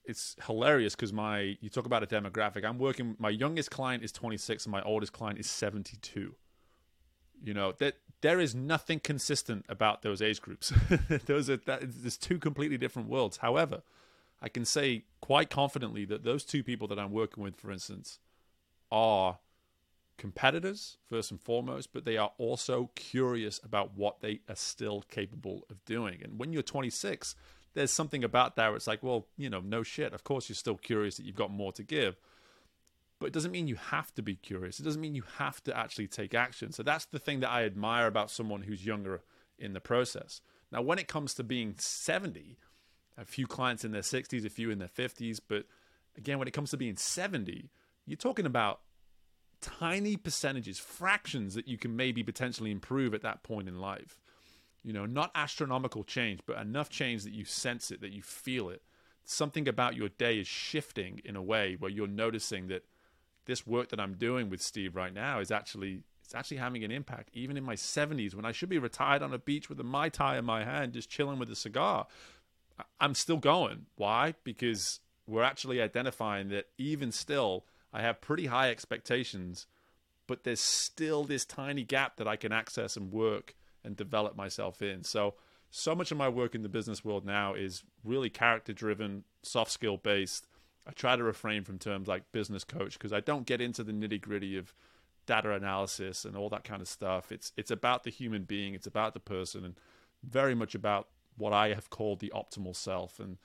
[0.05, 2.65] it's hilarious because my you talk about a demographic.
[2.65, 3.15] I'm working.
[3.19, 6.35] My youngest client is 26, and my oldest client is 72.
[7.43, 10.71] You know that there is nothing consistent about those age groups.
[11.25, 13.37] those are that, there's two completely different worlds.
[13.37, 13.81] However,
[14.41, 18.19] I can say quite confidently that those two people that I'm working with, for instance,
[18.91, 19.39] are
[20.17, 25.65] competitors first and foremost, but they are also curious about what they are still capable
[25.69, 26.19] of doing.
[26.23, 27.35] And when you're 26,
[27.73, 30.13] there's something about that where it's like, well, you know, no shit.
[30.13, 32.17] Of course, you're still curious that you've got more to give.
[33.21, 34.79] But it doesn't mean you have to be curious.
[34.79, 36.71] It doesn't mean you have to actually take action.
[36.71, 39.21] So that's the thing that I admire about someone who's younger
[39.59, 40.41] in the process.
[40.71, 42.57] Now, when it comes to being 70,
[43.19, 45.65] a few clients in their 60s, a few in their 50s, but
[46.17, 47.69] again, when it comes to being 70,
[48.07, 48.79] you're talking about
[49.61, 54.19] tiny percentages, fractions that you can maybe potentially improve at that point in life.
[54.83, 58.69] You know, not astronomical change, but enough change that you sense it, that you feel
[58.69, 58.81] it.
[59.25, 62.83] Something about your day is shifting in a way where you're noticing that
[63.45, 66.91] this work that I'm doing with Steve right now is actually it's actually having an
[66.91, 67.29] impact.
[67.33, 70.07] Even in my 70s, when I should be retired on a beach with a mai
[70.07, 72.07] tai in my hand, just chilling with a cigar,
[73.01, 73.87] I'm still going.
[73.97, 74.35] Why?
[74.45, 79.67] Because we're actually identifying that even still, I have pretty high expectations,
[80.25, 84.81] but there's still this tiny gap that I can access and work and develop myself
[84.81, 85.03] in.
[85.03, 85.35] So,
[85.69, 89.71] so much of my work in the business world now is really character driven, soft
[89.71, 90.47] skill based.
[90.87, 93.91] I try to refrain from terms like business coach because I don't get into the
[93.91, 94.73] nitty gritty of
[95.25, 97.31] data analysis and all that kind of stuff.
[97.31, 99.75] It's it's about the human being, it's about the person, and
[100.23, 103.19] very much about what I have called the optimal self.
[103.19, 103.37] And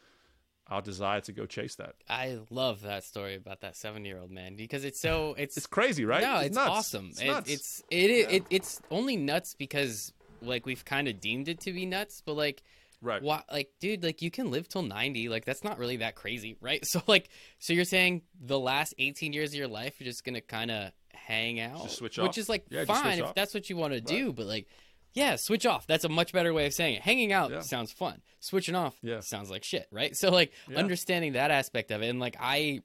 [0.69, 1.95] our desire to go chase that.
[2.09, 5.67] I love that story about that seven year old man because it's so it's it's
[5.67, 6.23] crazy, right?
[6.23, 7.11] No, it's, it's awesome.
[7.11, 11.49] It's it, it's it, it, it it's only nuts because like we've kind of deemed
[11.49, 12.63] it to be nuts, but like
[13.03, 16.15] right, why, like dude, like you can live till ninety, like that's not really that
[16.15, 16.85] crazy, right?
[16.87, 17.29] So like,
[17.59, 20.93] so you're saying the last eighteen years of your life you're just gonna kind of
[21.13, 23.35] hang out, Just switch which is like Yeah, fine if off.
[23.35, 24.67] that's what you want to do, but like.
[25.13, 25.87] Yeah, switch off.
[25.87, 27.01] That's a much better way of saying it.
[27.01, 27.61] Hanging out Yeah.
[27.61, 28.21] sounds fun.
[28.41, 29.21] Switching off Yeah.
[29.21, 30.15] sounds like shit, right?
[30.15, 32.83] So like understanding that aspect of it and like I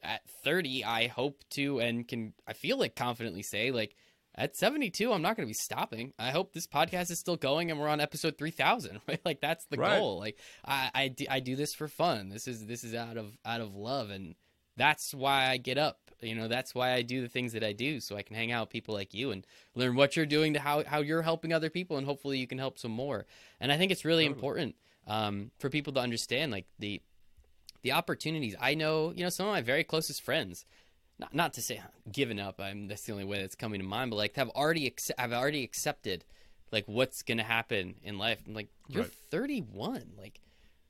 [0.00, 3.96] at 30 I hope to and can I feel like confidently say like
[4.38, 6.12] at 72 I'm not going to be stopping.
[6.18, 9.20] I hope this podcast is still going and we're on episode 3000, right?
[9.24, 9.98] Like that's the Right.
[9.98, 10.18] goal.
[10.18, 12.28] Like I I do, I do this for fun.
[12.28, 14.34] This is this is out of out of love and
[14.76, 15.98] that's why I get up.
[16.20, 18.50] You know, that's why I do the things that I do so I can hang
[18.52, 21.52] out with people like you and learn what you're doing to how how you're helping
[21.52, 23.26] other people and hopefully you can help some more.
[23.60, 24.36] And I think it's really Totally.
[24.36, 27.00] important um, for people to understand like the
[27.82, 28.56] the opportunities.
[28.60, 30.64] I know, you know, some of my very closest friends,
[31.18, 32.60] not not to say given up.
[32.60, 35.32] I'm that's the only way that's coming to mind, but like have already acce- have
[35.32, 36.24] already accepted
[36.72, 38.42] like what's gonna happen in life.
[38.46, 39.12] I'm like, you're Right.
[39.30, 40.12] 31.
[40.18, 40.40] Like,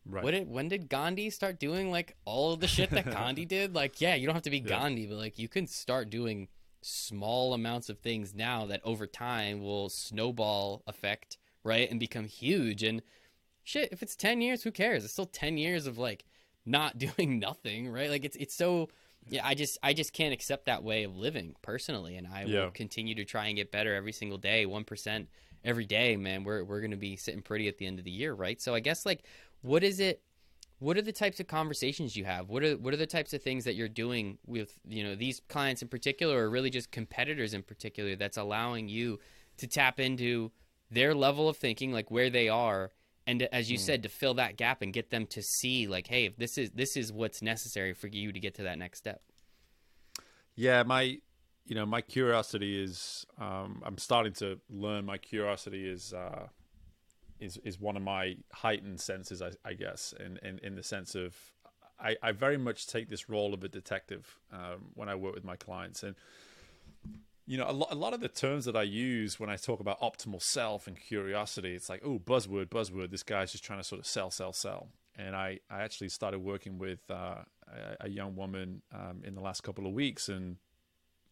[0.05, 0.25] right.
[0.25, 3.75] what did when did Gandhi start doing like all of the shit that Gandhi did?
[3.75, 4.69] Like, yeah, you don't have to be Yeah.
[4.69, 6.49] Gandhi, but like you can start doing
[6.83, 12.83] small amounts of things now that over time will snowball effect, right, and become huge.
[12.83, 13.03] And
[13.65, 15.03] shit, if it's 10 years, who cares?
[15.05, 16.25] It's still 10 years of like
[16.65, 18.11] not doing nothing, right?
[18.11, 18.89] Like it's it's so
[19.29, 22.65] yeah, I just I just can't accept that way of living personally, and I Yeah.
[22.65, 25.29] will continue to try and get better every single day, one percent
[25.65, 26.17] every day.
[26.17, 28.61] Man, we're we're gonna be sitting pretty at the end of the year, right?
[28.61, 29.25] So I guess like,
[29.63, 30.23] what is it?
[30.79, 32.49] What are the types of conversations you have?
[32.49, 35.41] What are what are the types of things that you're doing with you know these
[35.49, 39.19] clients in particular, or really just competitors in particular, that's allowing you
[39.57, 40.53] to tap into
[40.91, 42.93] their level of thinking, like where they are,
[43.27, 46.07] and to- as you said, to fill that gap and get them to see, like,
[46.07, 48.99] hey, if this is this is what's necessary for you to get to that next
[48.99, 49.23] step.
[50.55, 51.19] Yeah, my
[51.67, 55.05] you know my curiosity is um, I'm starting to learn.
[55.05, 56.49] My curiosity is uh,
[57.41, 61.15] is is one of my heightened senses, I, I guess, in, in in the sense
[61.15, 61.35] of
[61.99, 65.45] I, I very much take this role of a detective um, when I work with
[65.45, 66.15] my clients and.
[67.47, 69.79] You know, a lot, a lot of the terms that I use when I talk
[69.79, 73.11] about optimal self and curiosity, it's like, oh, buzzword, buzzword.
[73.11, 74.89] This guy's just trying to sort of sell, sell, sell.
[75.17, 77.37] And I, I actually started working with uh,
[77.69, 80.57] a, a young woman um, in the last couple of weeks, and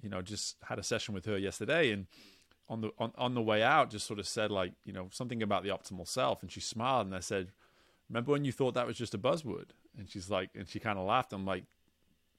[0.00, 2.06] you know, just had a session with her yesterday, and
[2.68, 5.42] on the on, on the way out just sort of said like you know something
[5.42, 7.52] about the optimal self and she smiled and i said
[8.08, 10.98] remember when you thought that was just a buzzword and she's like and she kind
[10.98, 11.64] of laughed i'm like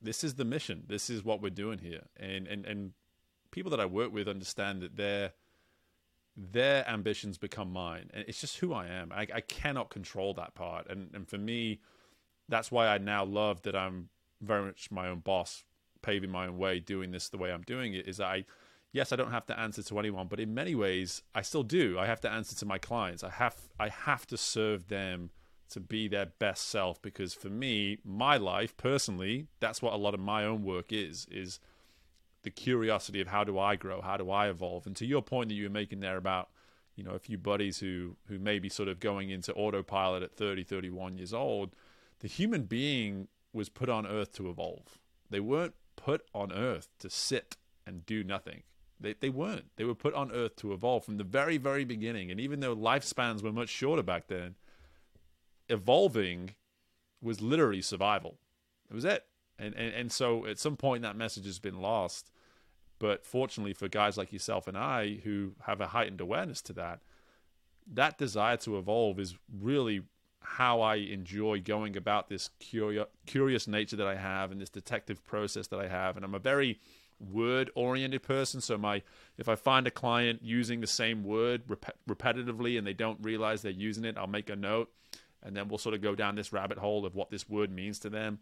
[0.02, 2.94] this is the mission this is what we're doing here and and and
[3.56, 5.32] people that i work with understand that their
[6.36, 10.54] their ambitions become mine and it's just who i am i, I cannot control that
[10.54, 11.80] part and and for me
[12.50, 14.10] that's why i now love that i'm
[14.42, 15.64] very much my own boss
[16.02, 18.46] paving my own way doing this the way i'm doing it is i
[18.96, 22.00] yes, I don't have to answer to anyone, but in many ways, I still do.
[22.00, 23.26] I have to answer to my clients.
[23.26, 25.32] I have I have to serve them
[25.70, 30.14] to be their best self because for me, my life personally, that's what a lot
[30.14, 31.60] of my own work is is
[32.46, 34.88] the curiosity of how do I grow, how do I evolve.
[34.88, 36.50] And to your point that you were making there about
[36.96, 40.32] you know a few buddies who who may be sort of going into autopilot at
[40.32, 41.76] 30 31 years old
[42.20, 44.98] the human being was put on earth to evolve
[45.30, 48.64] they weren't put on earth to sit and do nothing
[49.00, 49.66] they, they weren't.
[49.76, 52.32] They were put on Earth to evolve from the very, very beginning.
[52.32, 54.56] And even though lifespans were much shorter back then,
[55.70, 56.56] evolving
[57.22, 58.38] was literally survival.
[58.90, 59.26] It was it.
[59.58, 62.32] And, and, and so at some point that message has been lost.
[63.00, 67.02] But fortunately for guys like yourself and I who have a heightened awareness to that,
[67.94, 70.02] that desire to evolve is really
[70.40, 75.24] how I enjoy going about this curious, curious nature that I have and this detective
[75.24, 76.16] process that I have.
[76.16, 76.80] And I'm a very
[77.20, 79.02] word oriented person so my
[79.38, 83.62] if i find a client using the same word rep- repetitively and they don't realize
[83.62, 84.92] they're using it i'll make a note
[85.42, 88.00] and then we'll sort of go down this rabbit hole of what this word means
[88.00, 88.40] to them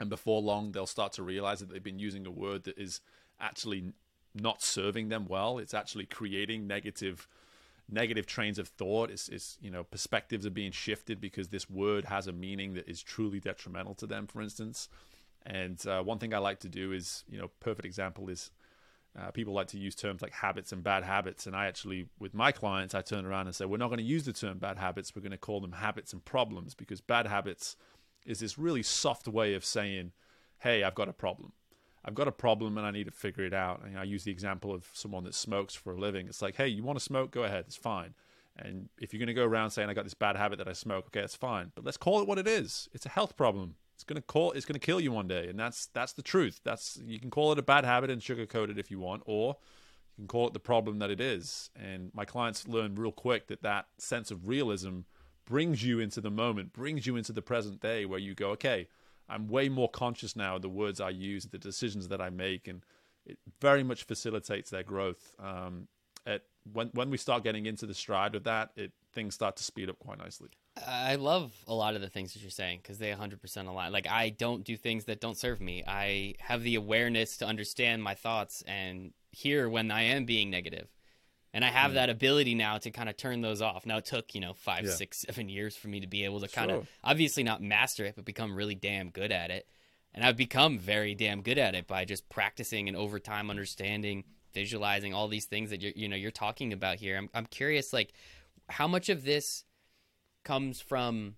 [0.00, 3.00] and before long they'll start to realize that they've been using a word that is
[3.40, 3.92] actually
[4.34, 7.26] not serving them well it's actually creating negative
[7.90, 12.26] negative trains of thought is you know perspectives are being shifted because this word has
[12.26, 14.88] a meaning that is truly detrimental to them for instance
[15.48, 18.50] and uh, one thing I like to do is, you know, perfect example is
[19.18, 21.46] uh, people like to use terms like habits and bad habits.
[21.46, 24.04] And I actually, with my clients, I turn around and say, we're not going to
[24.04, 25.16] use the term bad habits.
[25.16, 27.76] We're going to call them habits and problems because bad habits
[28.26, 30.12] is this really soft way of saying,
[30.58, 31.52] hey, I've got a problem.
[32.04, 33.82] I've got a problem and I need to figure it out.
[33.84, 36.26] And I use the example of someone that smokes for a living.
[36.26, 37.30] It's like, hey, you want to smoke?
[37.30, 37.64] Go ahead.
[37.66, 38.14] It's fine.
[38.56, 40.72] And if you're going to go around saying I got this bad habit that I
[40.72, 41.72] smoke, okay, that's fine.
[41.74, 42.88] But let's call it what it is.
[42.92, 43.76] It's a health problem.
[43.98, 44.52] It's gonna call.
[44.52, 46.60] It's gonna kill you one day, and that's that's the truth.
[46.62, 49.56] That's you can call it a bad habit and sugarcoat it if you want, or
[50.16, 51.68] you can call it the problem that it is.
[51.74, 55.00] And my clients learn real quick that that sense of realism
[55.48, 58.86] brings you into the moment, brings you into the present day, where you go, okay,
[59.28, 62.68] I'm way more conscious now of the words I use, the decisions that I make,
[62.68, 62.82] and
[63.24, 65.32] it very much facilitates their growth.
[65.38, 65.88] Um,
[66.26, 69.64] at when when we start getting into the stride of that, it things start to
[69.64, 70.50] speed up quite nicely.
[70.86, 73.90] I love a lot of the things that you're saying because they 100% align.
[73.90, 75.82] Like, I don't do things that don't serve me.
[75.88, 80.88] I have the awareness to understand my thoughts and hear when I am being negative.
[81.58, 81.94] And I have mm.
[81.94, 83.84] that ability now to kind of turn those off.
[83.84, 84.92] Now, it took, you know, five, yeah.
[84.92, 88.14] six, seven years for me to be able to kind of obviously not master it,
[88.14, 89.66] but become really damn good at it.
[90.14, 94.22] And I've become very damn good at it by just practicing and over time understanding,
[94.54, 97.16] visualizing all these things that you're, you know, you're talking about here.
[97.16, 98.12] I'm, I'm curious, like,
[98.68, 99.64] how much of this
[100.44, 101.34] comes from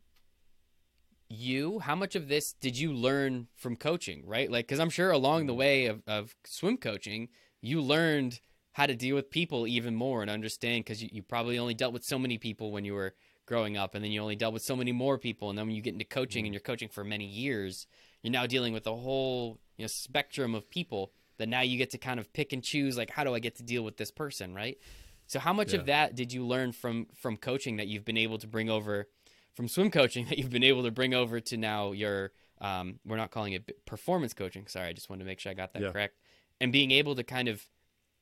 [1.31, 5.13] you how much of this did you learn from coaching right like because i'm sure
[5.13, 7.29] along the way of, of swim coaching
[7.63, 8.41] you learned
[8.73, 11.93] how to deal with people even more and understand because you, you probably only dealt
[11.93, 13.15] with so many people when you were
[13.47, 15.75] growing up and then you only dealt with so many more people and then when
[15.75, 16.55] you get into coaching and mm-hmm.
[16.55, 17.87] you're coaching for many years
[18.23, 21.91] you're now dealing with a whole you know spectrum of people that now you get
[21.91, 24.13] to kind of pick and choose like how do i get to deal with this
[24.13, 24.79] person right
[25.27, 25.81] so how much yeah.
[25.81, 29.09] of that did you learn from from coaching that you've been able to bring over
[29.53, 32.31] from swim coaching that you've been able to bring over to now your
[32.61, 34.67] um, we're not calling it performance coaching.
[34.67, 35.93] Sorry, I just wanted to make sure I got that yeah.
[35.93, 36.17] correct.
[36.61, 37.65] And being able to kind of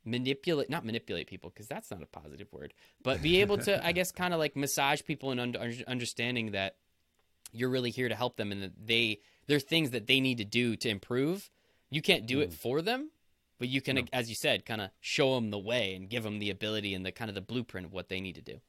[0.09, 3.93] manipulate not manipulate people because that's not a positive word, but be able to I
[3.93, 6.77] guess kind of like massage people and under, understanding that
[7.53, 10.45] you're really here to help them and that they there's things that they need to
[10.45, 11.51] do to improve.
[11.91, 12.43] You can't do mm.
[12.43, 13.11] it for them,
[13.59, 14.03] but you can, no.
[14.13, 17.05] as you said, kind of show them the way and give them the ability and
[17.05, 18.61] the kind of the blueprint of what they need to do.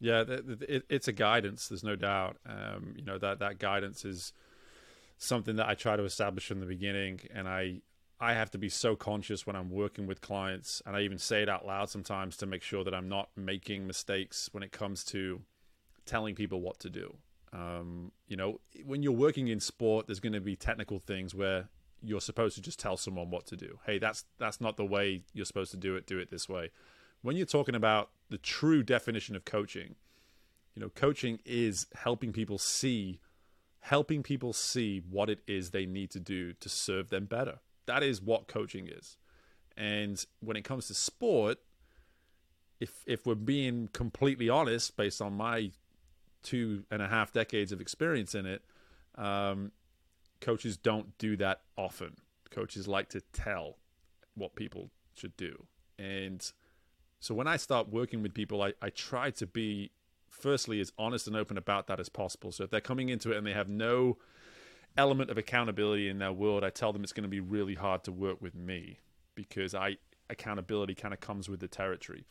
[0.00, 1.68] Yeah, it, it's a guidance.
[1.68, 2.36] There's no doubt.
[2.46, 4.32] Um, you know that that guidance is
[5.18, 7.82] something that I try to establish from the beginning, and I
[8.20, 11.42] I have to be so conscious when I'm working with clients, and I even say
[11.42, 15.04] it out loud sometimes to make sure that I'm not making mistakes when it comes
[15.04, 15.42] to
[16.04, 17.16] telling people what to do.
[17.52, 21.68] Um, you know, when you're working in sport, there's going to be technical things where
[22.02, 23.78] you're supposed to just tell someone what to do.
[23.86, 26.06] Hey, that's that's not the way you're supposed to do it.
[26.06, 26.70] Do it this way.
[27.22, 29.94] When you're talking about the true definition of coaching,
[30.74, 33.20] you know, coaching is helping people see
[33.80, 37.58] helping people see what it is they need to do to serve them better.
[37.88, 39.16] That is what coaching is.
[39.76, 41.58] And when it comes to sport,
[42.80, 45.72] if if we're being completely honest, based on my
[46.42, 48.62] two and a half decades of experience in it,
[49.16, 49.72] um,
[50.40, 52.16] coaches don't do that often.
[52.50, 53.78] Coaches like to tell
[54.34, 55.66] what people should do,
[55.98, 56.52] and
[57.20, 59.90] so when I start working with people, I, I try to be
[60.28, 62.52] firstly as honest and open about that as possible.
[62.52, 64.18] So if they're coming into it and they have no
[64.96, 68.04] element of accountability in their world, I tell them it's going to be really hard
[68.04, 68.98] to work with me
[69.34, 69.96] because I
[70.30, 72.24] accountability kind of comes with the territory.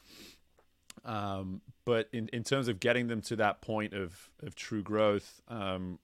[1.06, 5.42] Um, but in, in terms of getting them to that point of, of true growth,
[5.48, 6.00] um,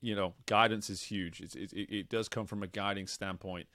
[0.00, 1.40] you know, guidance is huge.
[1.40, 3.66] It, it, it, does come from a guiding standpoint.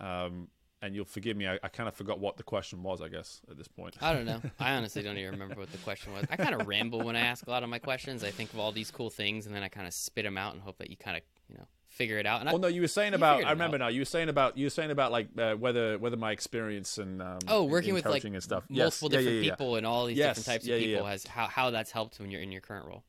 [0.00, 0.48] Um,
[0.82, 3.40] and you'll forgive me, I, I kind of forgot what the question was, I guess,
[3.50, 3.96] at this point.
[4.02, 4.42] I don't know.
[4.60, 6.24] I honestly don't even remember what the question was.
[6.30, 8.22] I kind of ramble when I ask a lot of my questions.
[8.22, 10.52] I think of all these cool things, and then I kind of spit them out
[10.52, 12.40] and hope that you kind of, you know, figure it out.
[12.40, 13.44] And well, I, no, you were saying about.
[13.44, 13.80] I remember out.
[13.80, 13.88] now.
[13.88, 14.58] You were saying about.
[14.58, 17.94] You were saying about like uh, whether whether my experience and um, oh, working in
[17.94, 18.64] with like and stuff.
[18.68, 19.10] multiple yes.
[19.10, 19.50] different yeah, yeah, yeah.
[19.52, 20.36] people and all these yes.
[20.36, 23.04] different types of people has how how that's helped when you're in your current role.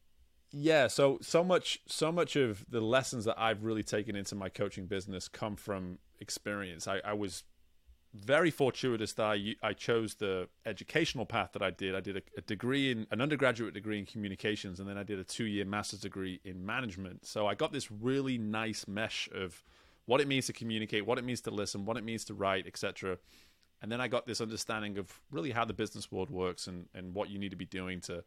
[0.52, 4.50] Yeah, so so much so much of the lessons that I've really taken into my
[4.50, 6.88] coaching business come from experience.
[6.88, 7.44] I, I was
[8.16, 11.96] very fortuitous that I, I chose the educational path that I did.
[11.96, 15.20] I did a, a, degree in an undergraduate degree in communications, and then I did
[15.20, 17.26] a two year master's degree in management.
[17.26, 19.64] So I got this really nice mesh of
[20.06, 22.66] what it means to communicate, what it means to listen, what it means to write,
[22.68, 23.18] etc.
[23.82, 27.14] And then I got this understanding of really how the business world works and, and
[27.14, 28.24] what you need to be doing to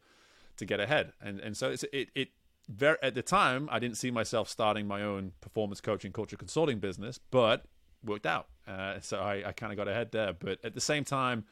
[0.57, 1.13] to get ahead.
[1.21, 2.29] And and so it's, it it
[2.67, 6.77] very at the time I didn't see myself starting my own performance coaching culture consulting
[6.79, 7.65] business, but
[8.03, 8.47] worked out.
[8.67, 10.33] Uh, so I, I kind of got ahead there.
[10.33, 11.45] But at the same time,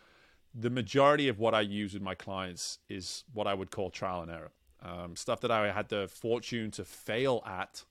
[0.53, 4.21] the majority of what I use with my clients is what I would call trial
[4.21, 4.51] and error.
[4.81, 7.83] Um, stuff that I had the fortune to fail at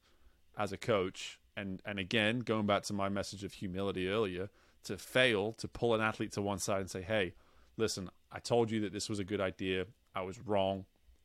[0.57, 1.39] as a coach.
[1.57, 4.51] And, and again, going back to my message of humility earlier,
[4.85, 7.35] to fail, to pull an athlete to one side and say, hey,
[7.77, 9.87] listen, I told you that this was a good idea.
[10.15, 10.85] I was wrong.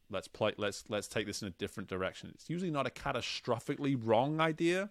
[0.10, 0.54] Let's play.
[0.58, 2.32] Let's let's take this in a different direction.
[2.34, 4.90] It's usually not a catastrophically wrong idea,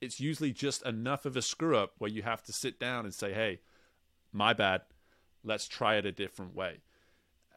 [0.00, 3.14] it's usually just enough of a screw up where you have to sit down and
[3.14, 3.60] say, "Hey,
[4.32, 4.82] my bad.
[5.44, 6.80] Let's try it a different way."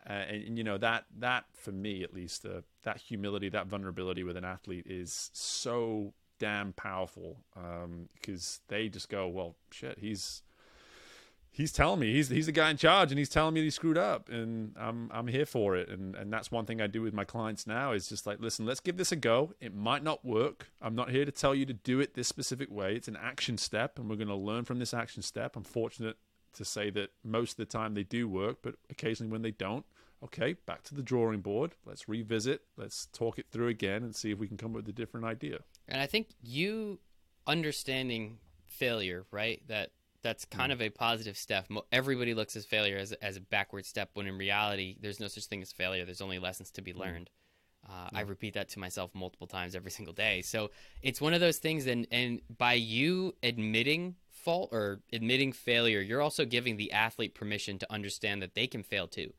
[0.09, 3.67] Uh, and, and, you know that that for me at least, uh, that humility, that
[3.67, 7.37] vulnerability with an athlete is so damn powerful
[8.15, 10.41] because um, they just go, "Well, shit, he's."
[11.51, 13.97] He's telling me he's he's the guy in charge and he's telling me he screwed
[13.97, 15.89] up and I'm I'm here for it.
[15.89, 18.65] And and that's one thing I do with my clients now is just like listen
[18.65, 19.53] let's give this a go.
[19.59, 20.71] It might not work.
[20.81, 22.95] I'm not here to tell you to do it this specific way.
[22.95, 25.55] It's an action step and we're going to learn from this action step.
[25.55, 26.17] I'm fortunate
[26.53, 29.85] to say that most of the time they do work but occasionally when they don't
[30.23, 31.75] okay back to the drawing board.
[31.85, 32.61] Let's revisit.
[32.77, 35.25] Let's talk it through again and see if we can come up with a different
[35.25, 35.59] idea.
[35.87, 36.99] And I think you
[37.47, 38.37] understanding
[38.67, 39.91] failure right that
[40.21, 41.67] that's kind of a positive step.
[41.91, 45.45] Everybody looks at failure as, as a backward step when in reality, there's no such
[45.45, 46.05] thing as failure.
[46.05, 46.99] There's only lessons to be mm.
[46.99, 47.29] learned.
[47.87, 50.41] Uh, I repeat that to myself multiple times every single day.
[50.41, 56.01] So it's one of those things, and, and by you admitting fault or admitting failure,
[56.01, 59.33] you're also giving the athlete permission to understand that they can fail too.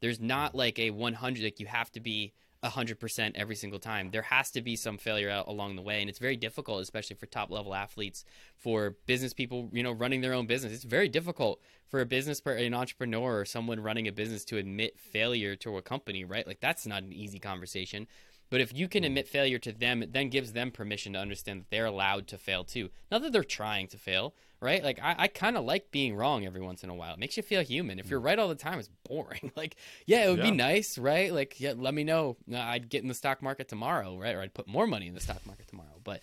[0.00, 2.32] There's not like a 100, like you have to be
[2.62, 4.10] 100% every single time.
[4.10, 6.00] There has to be some failure along the way.
[6.00, 8.24] And it's very difficult, especially for top level athletes,
[8.56, 10.72] for business people, you know, running their own business.
[10.72, 14.98] It's very difficult for a business, an entrepreneur or someone running a business to admit
[14.98, 16.46] failure to a company, right?
[16.46, 18.06] Like that's not an easy conversation.
[18.52, 19.06] But if you can hmm.
[19.06, 22.38] admit failure to them, it then gives them permission to understand that they're allowed to
[22.38, 22.90] fail too.
[23.10, 24.84] Not that they're trying to fail, right?
[24.84, 27.14] Like I, I kind of like being wrong every once in a while.
[27.14, 27.98] It makes you feel human.
[27.98, 28.10] If hmm.
[28.10, 29.52] you're right all the time, it's boring.
[29.56, 30.50] like, yeah, it would yeah.
[30.50, 31.32] be nice, right?
[31.32, 32.36] Like, yeah, let me know.
[32.52, 34.34] Uh, I'd get in the stock market tomorrow, right?
[34.34, 35.98] Or I'd put more money in the stock market tomorrow.
[36.04, 36.20] But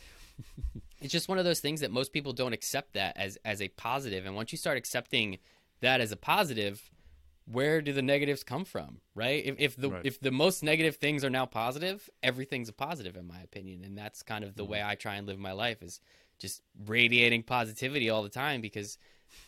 [1.01, 3.69] it's just one of those things that most people don't accept that as as a
[3.69, 4.27] positive.
[4.27, 5.39] And once you start accepting
[5.81, 6.91] that as a positive,
[7.51, 9.43] where do the negatives come from, right?
[9.43, 10.05] If, if the right.
[10.05, 13.97] if the most negative things are now positive, everything's a positive in my opinion, and
[13.97, 14.73] that's kind of the mm-hmm.
[14.73, 15.99] way I try and live my life is
[16.37, 18.97] just radiating positivity all the time because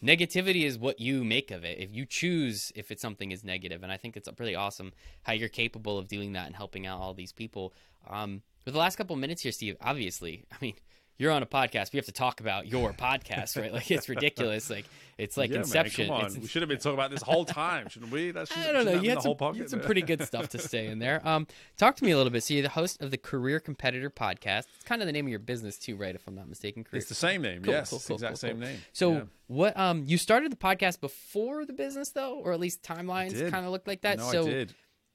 [0.03, 1.79] negativity is what you make of it.
[1.79, 4.93] If you choose if it's something is negative, and I think it's pretty awesome
[5.23, 7.73] how you're capable of doing that and helping out all these people.
[8.09, 10.75] Um, with the last couple minutes here, Steve, obviously, I mean,
[11.17, 11.93] you're on a podcast.
[11.93, 13.71] We have to talk about your podcast, right?
[13.71, 14.69] Like it's ridiculous.
[14.69, 14.85] Like
[15.17, 16.07] it's like yeah, Inception.
[16.07, 18.31] Man, come on, we should have been talking about this whole time, shouldn't we?
[18.31, 18.99] That's I don't know.
[18.99, 21.21] You had, some, you had some, pretty good stuff to say in there.
[21.27, 21.45] Um,
[21.77, 22.43] talk to me a little bit.
[22.43, 24.65] So you're the host of the Career Competitor Podcast.
[24.75, 26.15] It's kind of the name of your business too, right?
[26.15, 26.83] If I'm not mistaken.
[26.83, 26.99] Career.
[26.99, 27.61] It's the same name.
[27.61, 28.79] Cool, yes, cool, cool, exact same name.
[28.93, 29.21] So yeah.
[29.45, 29.77] what?
[29.77, 33.71] Um, you started the podcast before the business though, or at least timelines kind of
[33.71, 34.17] looked like that.
[34.17, 34.73] No, so I did.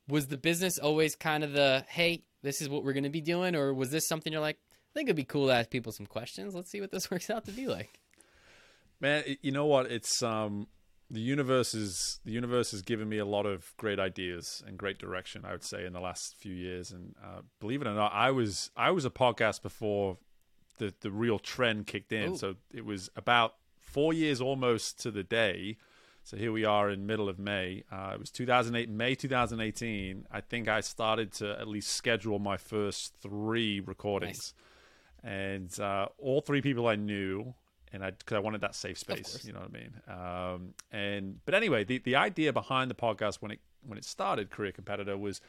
[0.08, 3.20] was the business always kind of the hey, this is what we're going to be
[3.20, 4.58] doing, or was this something you're like?
[4.96, 6.54] Think it'd be cool to ask people some questions.
[6.54, 8.00] Let's see what this works out to be like.
[9.00, 9.90] Man, you know what?
[9.92, 10.68] It's um,
[11.10, 14.98] the universe is the universe has given me a lot of great ideas and great
[14.98, 15.44] direction.
[15.44, 18.30] I would say in the last few years, and uh, believe it or not, I
[18.30, 20.16] was I was a podcast before
[20.78, 22.32] the the real trend kicked in.
[22.32, 22.36] Ooh.
[22.36, 25.76] So it was about four years almost to the day.
[26.22, 27.84] So here we are in middle of May.
[27.92, 30.26] Uh, it was 2008, May 2018.
[30.28, 34.52] I think I started to at least schedule my first three recordings,
[35.22, 37.54] and uh, all three people I knew,
[37.92, 39.44] and I because I wanted that safe space.
[39.44, 39.92] You know what I mean?
[40.08, 44.50] Um, and but anyway, the the idea behind the podcast when it when it started,
[44.50, 45.40] career competitor, was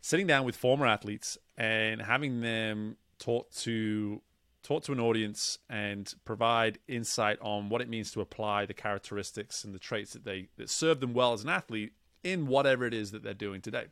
[0.00, 4.20] sitting down with former athletes and having them talk to
[4.62, 9.62] talk to an audience and provide insight on what it means to apply the characteristics
[9.62, 11.92] and the traits that they that serve them well as an athlete
[12.24, 13.86] in whatever it is that they're doing today.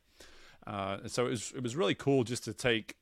[0.66, 2.96] Uh, and so it was it was really cool just to take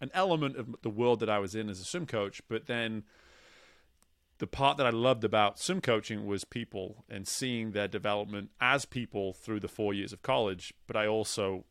[0.00, 3.04] an element of the world that I was in as a swim coach, but then
[4.38, 8.84] the part that I loved about swim coaching was people and seeing their development as
[8.84, 10.72] people through the four years of college.
[10.86, 11.64] But I also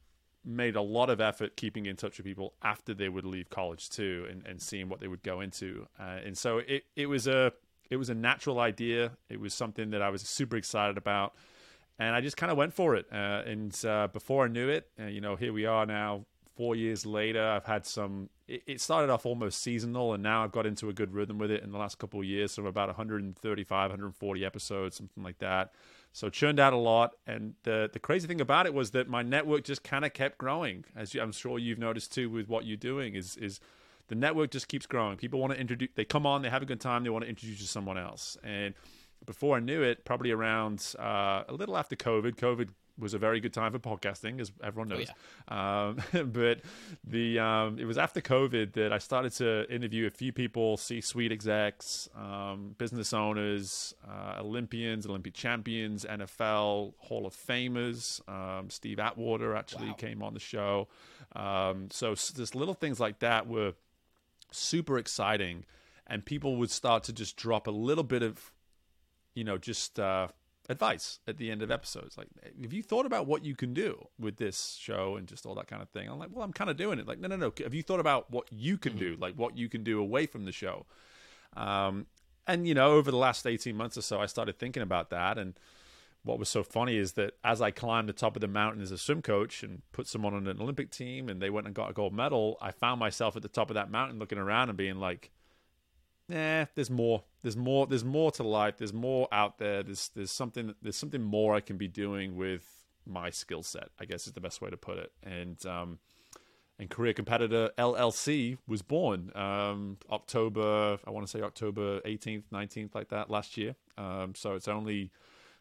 [0.43, 3.89] made a lot of effort keeping in touch with people after they would leave college
[3.89, 5.87] too, and, and seeing what they would go into.
[5.99, 7.53] Uh, and so it, it was a
[7.89, 9.11] it was a natural idea.
[9.29, 11.35] It was something that I was super excited about,
[11.99, 13.05] and I just kind of went for it.
[13.11, 16.25] Uh, and uh, before I knew it, uh, you know, here we are now,
[16.57, 17.41] four years later.
[17.43, 18.29] I've had some.
[18.47, 21.63] It, started off almost seasonal, and now I've got into a good rhythm with it
[21.63, 22.53] in the last couple of years.
[22.53, 25.73] So about 135, 140 episodes, something like that.
[26.13, 29.21] So churned out a lot, and the the crazy thing about it was that my
[29.21, 32.65] network just kind of kept growing, as you, I'm sure you've noticed too with what
[32.65, 33.15] you're doing.
[33.15, 33.59] Is is
[34.07, 35.17] the network just keeps growing.
[35.17, 35.89] People want to introduce.
[35.95, 37.97] They come on, they have a good time, they want to introduce you to someone
[37.97, 38.37] else.
[38.43, 38.73] And
[39.25, 42.69] before I knew it, probably around uh, a little after COVID, COVID
[42.99, 45.07] was a very good time for podcasting, as everyone knows.
[45.47, 45.97] um,
[46.31, 46.61] but
[47.03, 51.31] the um, it was after COVID that I started to interview a few people, C-suite
[51.31, 58.27] execs, um, business owners, uh, Olympians, Olympic champions, NFL Hall of Famers.
[58.27, 59.93] Um, Steve Atwater actually Wow.
[59.93, 60.87] came on the show.
[61.35, 63.73] Um, so just little things like that were
[64.51, 65.65] super exciting,
[66.07, 68.51] and people would start to just drop a little bit of,
[69.35, 70.27] you know, just uh,
[70.69, 72.17] advice at the end of episodes.
[72.17, 72.27] Like,
[72.61, 75.67] have you thought about what you can do with this show and just all that
[75.67, 76.09] kind of thing?
[76.09, 77.07] I'm like, well, I'm kind of doing it.
[77.07, 77.53] Like, no, no, no.
[77.63, 79.15] Have you thought about what you can do?
[79.19, 80.85] Like, what you can do away from the show?
[81.55, 82.07] Um,
[82.45, 85.37] and you know, over the last 18 months or so, I started thinking about that
[85.37, 85.59] and
[86.27, 88.91] what was so funny is that as I climbed the top of the mountain as
[88.91, 91.89] a swim coach and put someone on an Olympic team and they went and got
[91.89, 94.77] a gold medal, I found myself at the top of that mountain looking around and
[94.77, 95.31] being like,
[96.27, 97.23] "Nah, there's more.
[97.47, 97.87] There's more.
[97.87, 98.75] There's more to life.
[98.77, 99.81] There's more out there.
[99.81, 102.65] There's there's something there's something more I can be doing with
[103.05, 103.87] my skill set.
[103.97, 105.13] I guess is the best way to put it.
[105.23, 105.99] And um,
[106.77, 110.99] and career competitor LLC was born um, October.
[111.07, 113.75] I want to say October 18th, 19th, like that last year.
[113.97, 115.11] Um, so it's only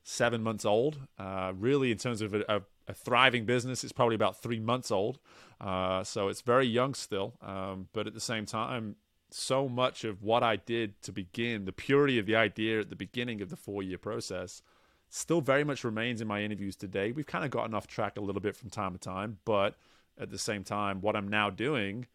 [0.03, 0.99] seven months old.
[1.20, 4.91] Uh, really, in terms of a, a, a thriving business, it's probably about three months
[4.91, 5.20] old.
[5.61, 7.34] Uh, so it's very young still.
[7.41, 8.97] Um, but at the same time,
[9.31, 12.97] so much of what I did to begin, the purity of the idea at the
[12.97, 14.62] beginning of the four year process,
[15.09, 17.12] still very much remains in my interviews today.
[17.12, 19.77] We've kind of gotten off track a little bit from time to time, but
[20.18, 22.07] at the same time, what I'm now doing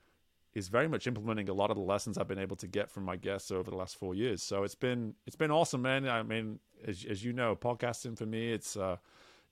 [0.54, 3.04] is very much implementing a lot of the lessons I've been able to get from
[3.04, 4.44] my guests over the last four years.
[4.44, 6.08] So it's been it's been awesome, man.
[6.08, 8.98] I mean, as, as you know, podcasting for me, it's uh,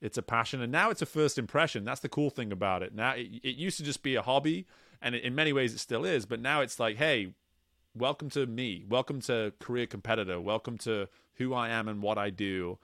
[0.02, 1.86] it's a passion, and now it's a first impression.
[1.86, 2.94] That's the cool thing about it.
[2.94, 4.66] Now it, it used to just be a hobby,
[5.02, 6.26] and in many ways it still is.
[6.26, 7.34] But now it's like, hey,
[7.96, 12.30] welcome to me, welcome to career competitor, welcome to who I am and what I
[12.30, 12.78] do.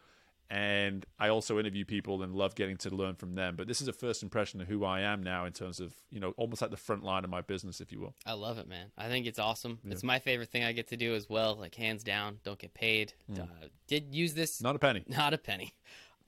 [0.47, 3.55] And I also interview people and love getting to learn from them.
[3.55, 6.19] But this is a first impression of who I am now in terms of, you
[6.19, 8.13] know, almost like the front line of my business, if you will.
[8.27, 8.91] I love it, man.
[8.95, 9.79] I think it's awesome.
[9.89, 11.55] It's my favorite thing I get to do as well.
[11.55, 13.13] Like hands down, don't get paid.
[13.35, 13.45] Uh,
[13.87, 15.03] did use this Not a penny.
[15.07, 15.73] not a penny,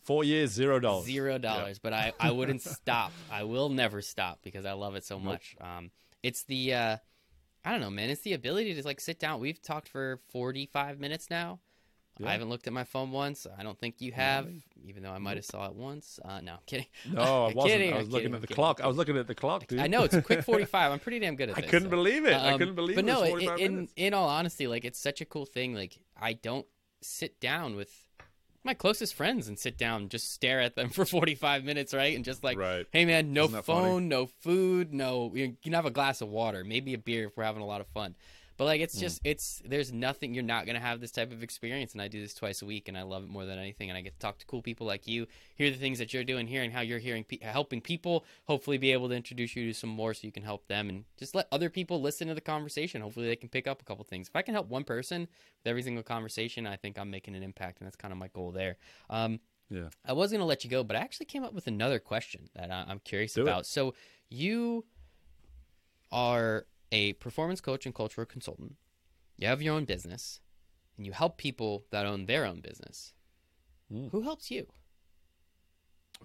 [0.04, 1.06] Four years, zero dollars.
[1.06, 1.78] zero dollars.
[1.78, 3.12] But I I wouldn't stop.
[3.32, 5.56] I will never stop because I love it so much.
[5.62, 5.92] Um,
[6.24, 6.98] it's the uh,
[7.68, 8.09] I don't know, man.
[8.09, 9.39] It's the ability to like sit down.
[9.41, 11.59] We've talked for forty five minutes now.
[12.20, 12.30] Yeah.
[12.30, 13.45] I haven't looked at my phone once.
[13.59, 14.47] I don't think you have,
[14.84, 16.20] even though I might have saw it once.
[16.26, 16.88] Uh, no, I'm kidding.
[17.11, 17.65] No, I wasn't.
[17.74, 18.82] Kidding, I was I'm looking kidding, at the clock.
[18.82, 19.80] I was looking at the clock, dude.
[19.82, 20.91] I know it's a quick 45.
[20.93, 21.59] I'm pretty damn good at this.
[21.59, 21.70] I this.
[21.72, 21.95] couldn't so.
[21.95, 22.34] believe it.
[22.34, 23.05] I Um, couldn't believe it.
[23.05, 23.13] but it.
[23.13, 23.93] no, 45 in, minutes.
[23.97, 25.76] in all honesty, like it's such a cool thing.
[25.76, 26.65] Like I don't
[27.01, 27.91] sit down with
[28.68, 32.15] my closest friends and sit down and just stare at them for 45 minutes, right?
[32.15, 32.86] And just like, Right.
[32.91, 33.88] hey man, no Isn't funny?
[33.88, 35.32] phone, no food, no.
[35.34, 37.82] You can have a glass of water, maybe a beer if we're having a lot
[37.82, 38.15] of fun.
[38.58, 41.93] But like, it's just it's there's nothing you're not gonna have this type of experience,
[41.93, 43.89] and I do this twice a week, and I love it more than anything.
[43.89, 46.24] And I get to talk to cool people like you, hear the things that you're
[46.24, 48.26] doing here, and how you're hearing pe- helping people.
[48.45, 51.05] Hopefully, be able to introduce you to some more, so you can help them, and
[51.18, 53.01] just let other people listen to the conversation.
[53.01, 54.28] Hopefully, they can pick up a couple things.
[54.28, 57.43] If I can help one person with every single conversation, I think I'm making an
[57.43, 58.78] impact, and that's kind of my goal there.
[59.10, 59.39] Um,
[59.70, 59.89] Yeah.
[60.05, 62.49] I was going to let you go, but I actually came up with another question
[62.55, 63.43] that I- I'm curious Do it.
[63.43, 63.66] about.
[63.66, 63.93] So,
[64.30, 64.86] you
[66.12, 68.76] are a performance coach and cultural consultant.
[69.38, 70.40] You have your own business,
[70.98, 73.14] and you help people that own their own business.
[73.94, 74.12] Mm.
[74.12, 74.68] Who helps you?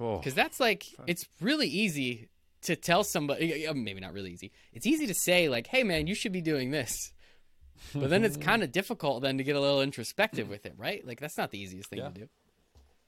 [0.01, 2.29] Oh, Because that's like, it's really easy
[2.63, 4.51] to tell somebody, maybe not really easy.
[4.73, 7.13] It's easy to say, like, hey, man, you should be doing this.
[7.95, 11.07] But then it's kind of difficult then to get a little introspective with it, right?
[11.07, 12.09] Like, that's not the easiest thing Yeah.
[12.09, 12.29] to do.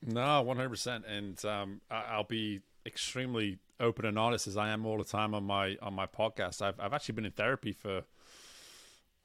[0.07, 4.87] No, one hundred percent, and um, I'll be extremely open and honest as I am
[4.87, 6.63] all the time on my on my podcast.
[6.63, 8.05] I've I've actually been in therapy for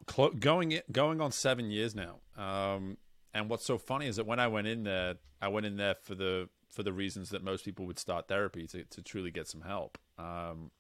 [0.06, 2.20] clo- going going on seven years now.
[2.38, 2.98] Um,
[3.34, 5.96] and what's so funny is that when I went in there, I went in there
[5.96, 9.48] for the for the reasons that most people would start therapy to to truly get
[9.48, 9.98] some help.
[10.18, 10.72] Um,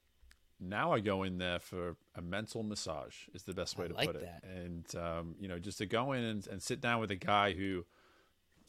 [0.59, 3.93] now I go in there for a mental massage is the best way I to
[3.93, 4.43] like put it, that.
[4.43, 7.53] and um, you know just to go in and, and sit down with a guy
[7.53, 7.86] who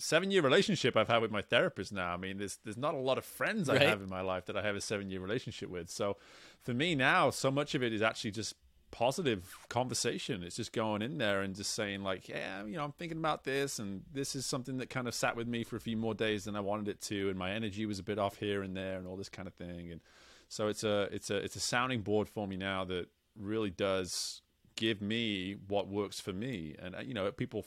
[0.00, 2.12] seven year relationship I've had with my therapist now.
[2.14, 3.82] I mean, there's there's not a lot of friends I Right.
[3.88, 5.90] have in my life that I have a seven year relationship with.
[5.90, 6.16] So
[6.60, 8.54] for me now, so much of it is actually just
[8.90, 10.42] positive conversation.
[10.42, 13.44] It's just going in there and just saying like, yeah, you know, I'm thinking about
[13.44, 16.14] this, and this is something that kind of sat with me for a few more
[16.14, 18.76] days than I wanted it to, and my energy was a bit off here and
[18.76, 19.92] there, and all this kind of thing.
[19.92, 20.00] And
[20.48, 23.06] so it's a it's a it's a sounding board for me now that
[23.38, 24.42] really does
[24.74, 26.74] give me what works for me.
[26.82, 27.64] And uh, you know, people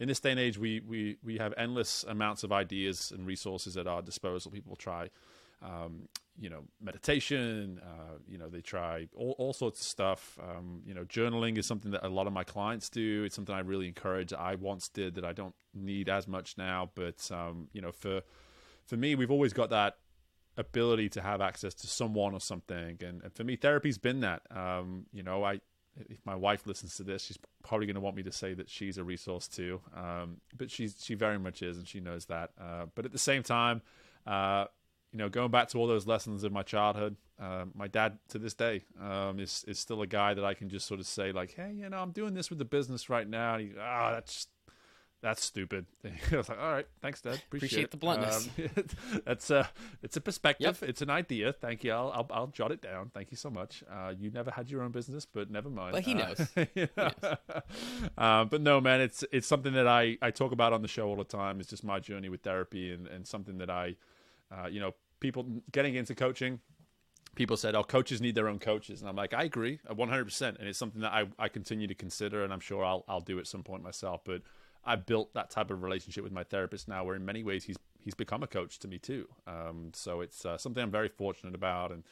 [0.00, 3.76] in this day and age, we we we have endless amounts of ideas and resources
[3.76, 4.50] at our disposal.
[4.50, 5.10] People try,
[5.62, 7.80] um, you know, meditation.
[7.84, 10.38] Uh, you know, they try all, all sorts of stuff.
[10.42, 13.24] Um, you know, journaling is something that a lot of my clients do.
[13.24, 14.32] It's something I really encourage.
[14.32, 18.22] I once did that I don't need as much now, but um, you know, for
[18.86, 19.98] for me, we've always got that
[20.56, 24.42] ability to have access to someone or something, and, and for me, therapy's been that.
[24.50, 25.60] Um, you know, I
[26.08, 28.68] if my wife listens to this, she's probably going to want me to say that
[28.68, 29.80] she's a resource too.
[29.96, 32.50] Um, but she's she very much is, and she knows that.
[32.60, 33.82] Uh, but at the same time,
[34.26, 34.66] uh,
[35.12, 38.38] you know, going back to all those lessons of my childhood, uh, my dad to
[38.38, 41.32] this day um, is is still a guy that I can just sort of say
[41.32, 43.54] like, hey, you know, I'm doing this with the business right now.
[43.54, 44.46] And he, ah, that's
[45.22, 45.86] that's stupid.
[46.32, 47.34] I was like, all right, thanks, Dad.
[47.46, 48.48] Appreciate, Appreciate the bluntness.
[48.58, 48.84] Um,
[49.26, 49.68] that's a
[50.02, 50.82] it's a perspective.
[50.86, 51.52] It's an idea.
[51.52, 51.92] Thank you.
[51.92, 53.10] I'll, I'll I'll jot it down.
[53.12, 53.84] Thank you so much.
[53.90, 55.92] Uh, you never had your own business, but never mind.
[55.92, 56.48] But he Uh, knows.
[56.74, 56.86] yeah.
[58.18, 61.06] um, but no, man, it's it's something that I, I talk about on the show
[61.08, 61.60] all the time.
[61.60, 63.96] It's just my journey with therapy and, and something that I,
[64.50, 66.60] uh, you know, people getting into coaching.
[67.36, 70.56] People said, "Oh, coaches need their own coaches," and I'm like, I agree, 100, percent
[70.58, 73.38] and it's something that I, I continue to consider, and I'm sure I'll I'll do
[73.38, 74.22] at some point myself.
[74.24, 74.42] But
[74.84, 77.76] I built that type of relationship with my therapist now, where in many ways he's
[78.02, 79.28] he's become a coach to me too.
[79.46, 82.02] Um, so it's uh, something I'm very fortunate about, and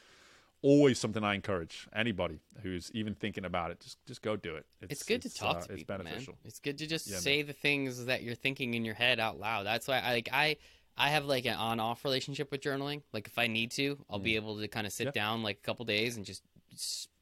[0.61, 3.79] always something I encourage anybody who's even thinking about it.
[3.79, 4.65] Just just go do it.
[4.81, 6.33] It's, good to talk uh, to it's people, beneficial.
[6.33, 6.39] man.
[6.45, 7.21] It's good to just Yeah, man.
[7.21, 9.65] say the things that you're thinking in your head out loud.
[9.65, 10.57] That's why I like I
[10.97, 13.01] I have like an on-off relationship with journaling.
[13.13, 15.15] Like if I need to, I'll be able to kind of sit Mm.
[15.15, 15.21] Yeah.
[15.21, 16.43] down like a couple days and just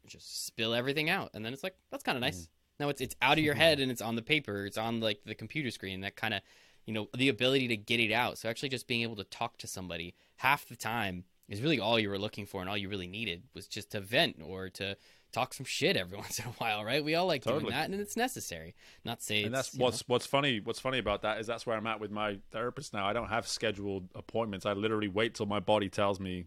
[0.08, 2.42] just spill everything out, and then it's like that's kind of nice.
[2.44, 2.48] Mm.
[2.80, 3.62] Now it's it's out of your mm-hmm.
[3.62, 4.66] head and it's on the paper.
[4.66, 6.02] It's on like the computer screen.
[6.02, 6.42] That kind of
[6.86, 8.38] you know the ability to get it out.
[8.38, 12.00] So actually, just being able to talk to somebody half the time is really all
[12.00, 14.98] you were looking for, and all you really needed was just to vent or to
[15.32, 17.04] talk some shit every once in a while, right?
[17.04, 18.76] We all like doing that, and it's necessary.
[19.04, 20.60] Not say and that's you know- what's what's funny.
[20.60, 23.06] What's funny about that is that's where I'm at with my therapist now.
[23.06, 24.66] I don't have scheduled appointments.
[24.66, 26.46] I literally wait till my body tells me,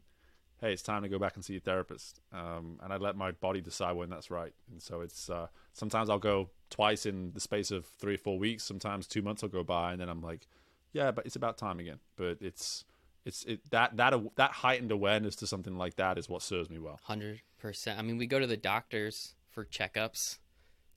[0.61, 3.33] "Hey, it's time to go back and see a therapist," um, and I let my
[3.33, 4.53] body decide when that's right.
[4.71, 8.39] And so it's uh, sometimes I'll go twice in the space of three or four
[8.39, 8.65] weeks.
[8.65, 10.47] Sometimes two months will go by, and then I'm like,
[10.93, 12.85] "Yeah, but it's about time again." But it's
[13.25, 16.79] it's it that that that heightened awareness to something like that is what serves me
[16.79, 17.01] well.
[17.05, 17.99] Hundred percent.
[17.99, 20.39] I mean, we go to the doctors for checkups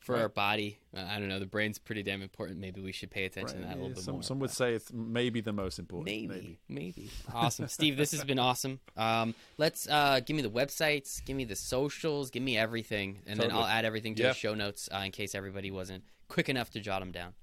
[0.04, 0.22] for Right.
[0.24, 0.80] our body.
[0.96, 1.40] Uh, I don't know.
[1.40, 2.60] The brain's pretty damn important.
[2.60, 4.24] Maybe we should pay attention to that a little Yeah, bit some more.
[4.24, 6.06] some would say it's maybe the most important.
[6.06, 7.96] Maybe, maybe, Awesome, Steve.
[7.98, 8.80] This has been awesome.
[8.98, 13.40] Um, let's uh, give me the websites, give me the socials, give me everything, and
[13.40, 14.30] then I'll add everything to Yeah.
[14.30, 17.34] the show notes uh, in case everybody wasn't quick enough to jot them down.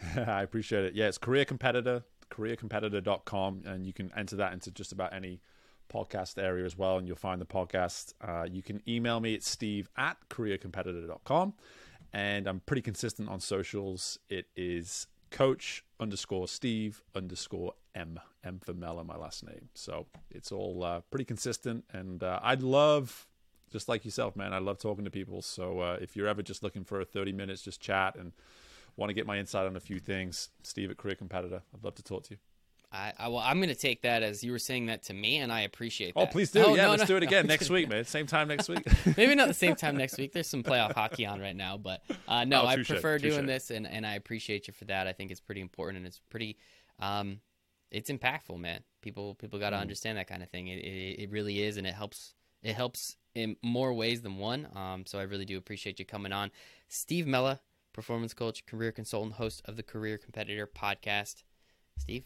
[0.16, 0.94] I appreciate it.
[0.94, 5.40] Yeah, it's career competitor, careercompetitor.com, and you can enter that into just about any
[5.92, 8.12] podcast area as well, and you'll find the podcast.
[8.20, 11.54] Uh, you can email me at steve at careercompetitor.com,
[12.12, 14.18] and I'm pretty consistent on socials.
[14.28, 20.50] It is coach underscore steve underscore m m for mel my last name so it's
[20.50, 23.28] all uh, pretty consistent and uh, i'd love
[23.70, 24.52] just like yourself, man.
[24.52, 25.42] I love talking to people.
[25.42, 28.32] So uh, if you're ever just looking for a 30 minutes, just chat and
[28.96, 31.94] want to get my insight on a few things, Steve at Career Competitor, I'd love
[31.96, 32.38] to talk to you.
[32.90, 35.36] I, I well, I'm going to take that as you were saying that to me,
[35.36, 36.20] and I appreciate that.
[36.20, 36.62] Oh, please do.
[36.64, 38.04] Oh, yeah, no, let's no, do it again next week, man.
[38.04, 38.82] Same time next week.
[39.16, 40.32] Maybe not the same time next week.
[40.32, 43.70] There's some playoff hockey on right now, but uh, no, Oh, I prefer doing this,
[43.70, 45.06] and, and I appreciate you for that.
[45.06, 46.56] I think it's pretty important, and it's pretty,
[46.98, 47.40] um,
[47.90, 48.80] it's impactful, man.
[49.02, 49.80] People people got to Mm.
[49.82, 50.68] understand that kind of thing.
[50.68, 52.34] It, it it really is, and it helps.
[52.62, 54.66] It helps in more ways than one.
[54.74, 56.50] Um, so I really do appreciate you coming on,
[56.88, 57.60] Steve Mellor,
[57.92, 61.44] performance coach, career consultant, host of the Career Competitor podcast.
[61.98, 62.24] Steve,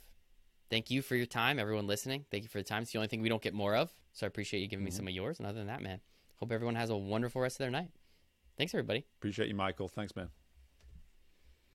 [0.72, 1.58] thank you for your time.
[1.58, 2.82] Everyone listening, thank you for the time.
[2.82, 4.90] It's the only thing we don't get more of, so I appreciate you giving me
[4.90, 4.96] mm-hmm.
[4.96, 5.38] some of yours.
[5.38, 6.00] And other than that, man,
[6.36, 7.90] hope everyone has a wonderful rest of their night.
[8.56, 9.04] Thanks, everybody.
[9.18, 9.88] Appreciate you, Michael.
[9.88, 10.30] Thanks, man.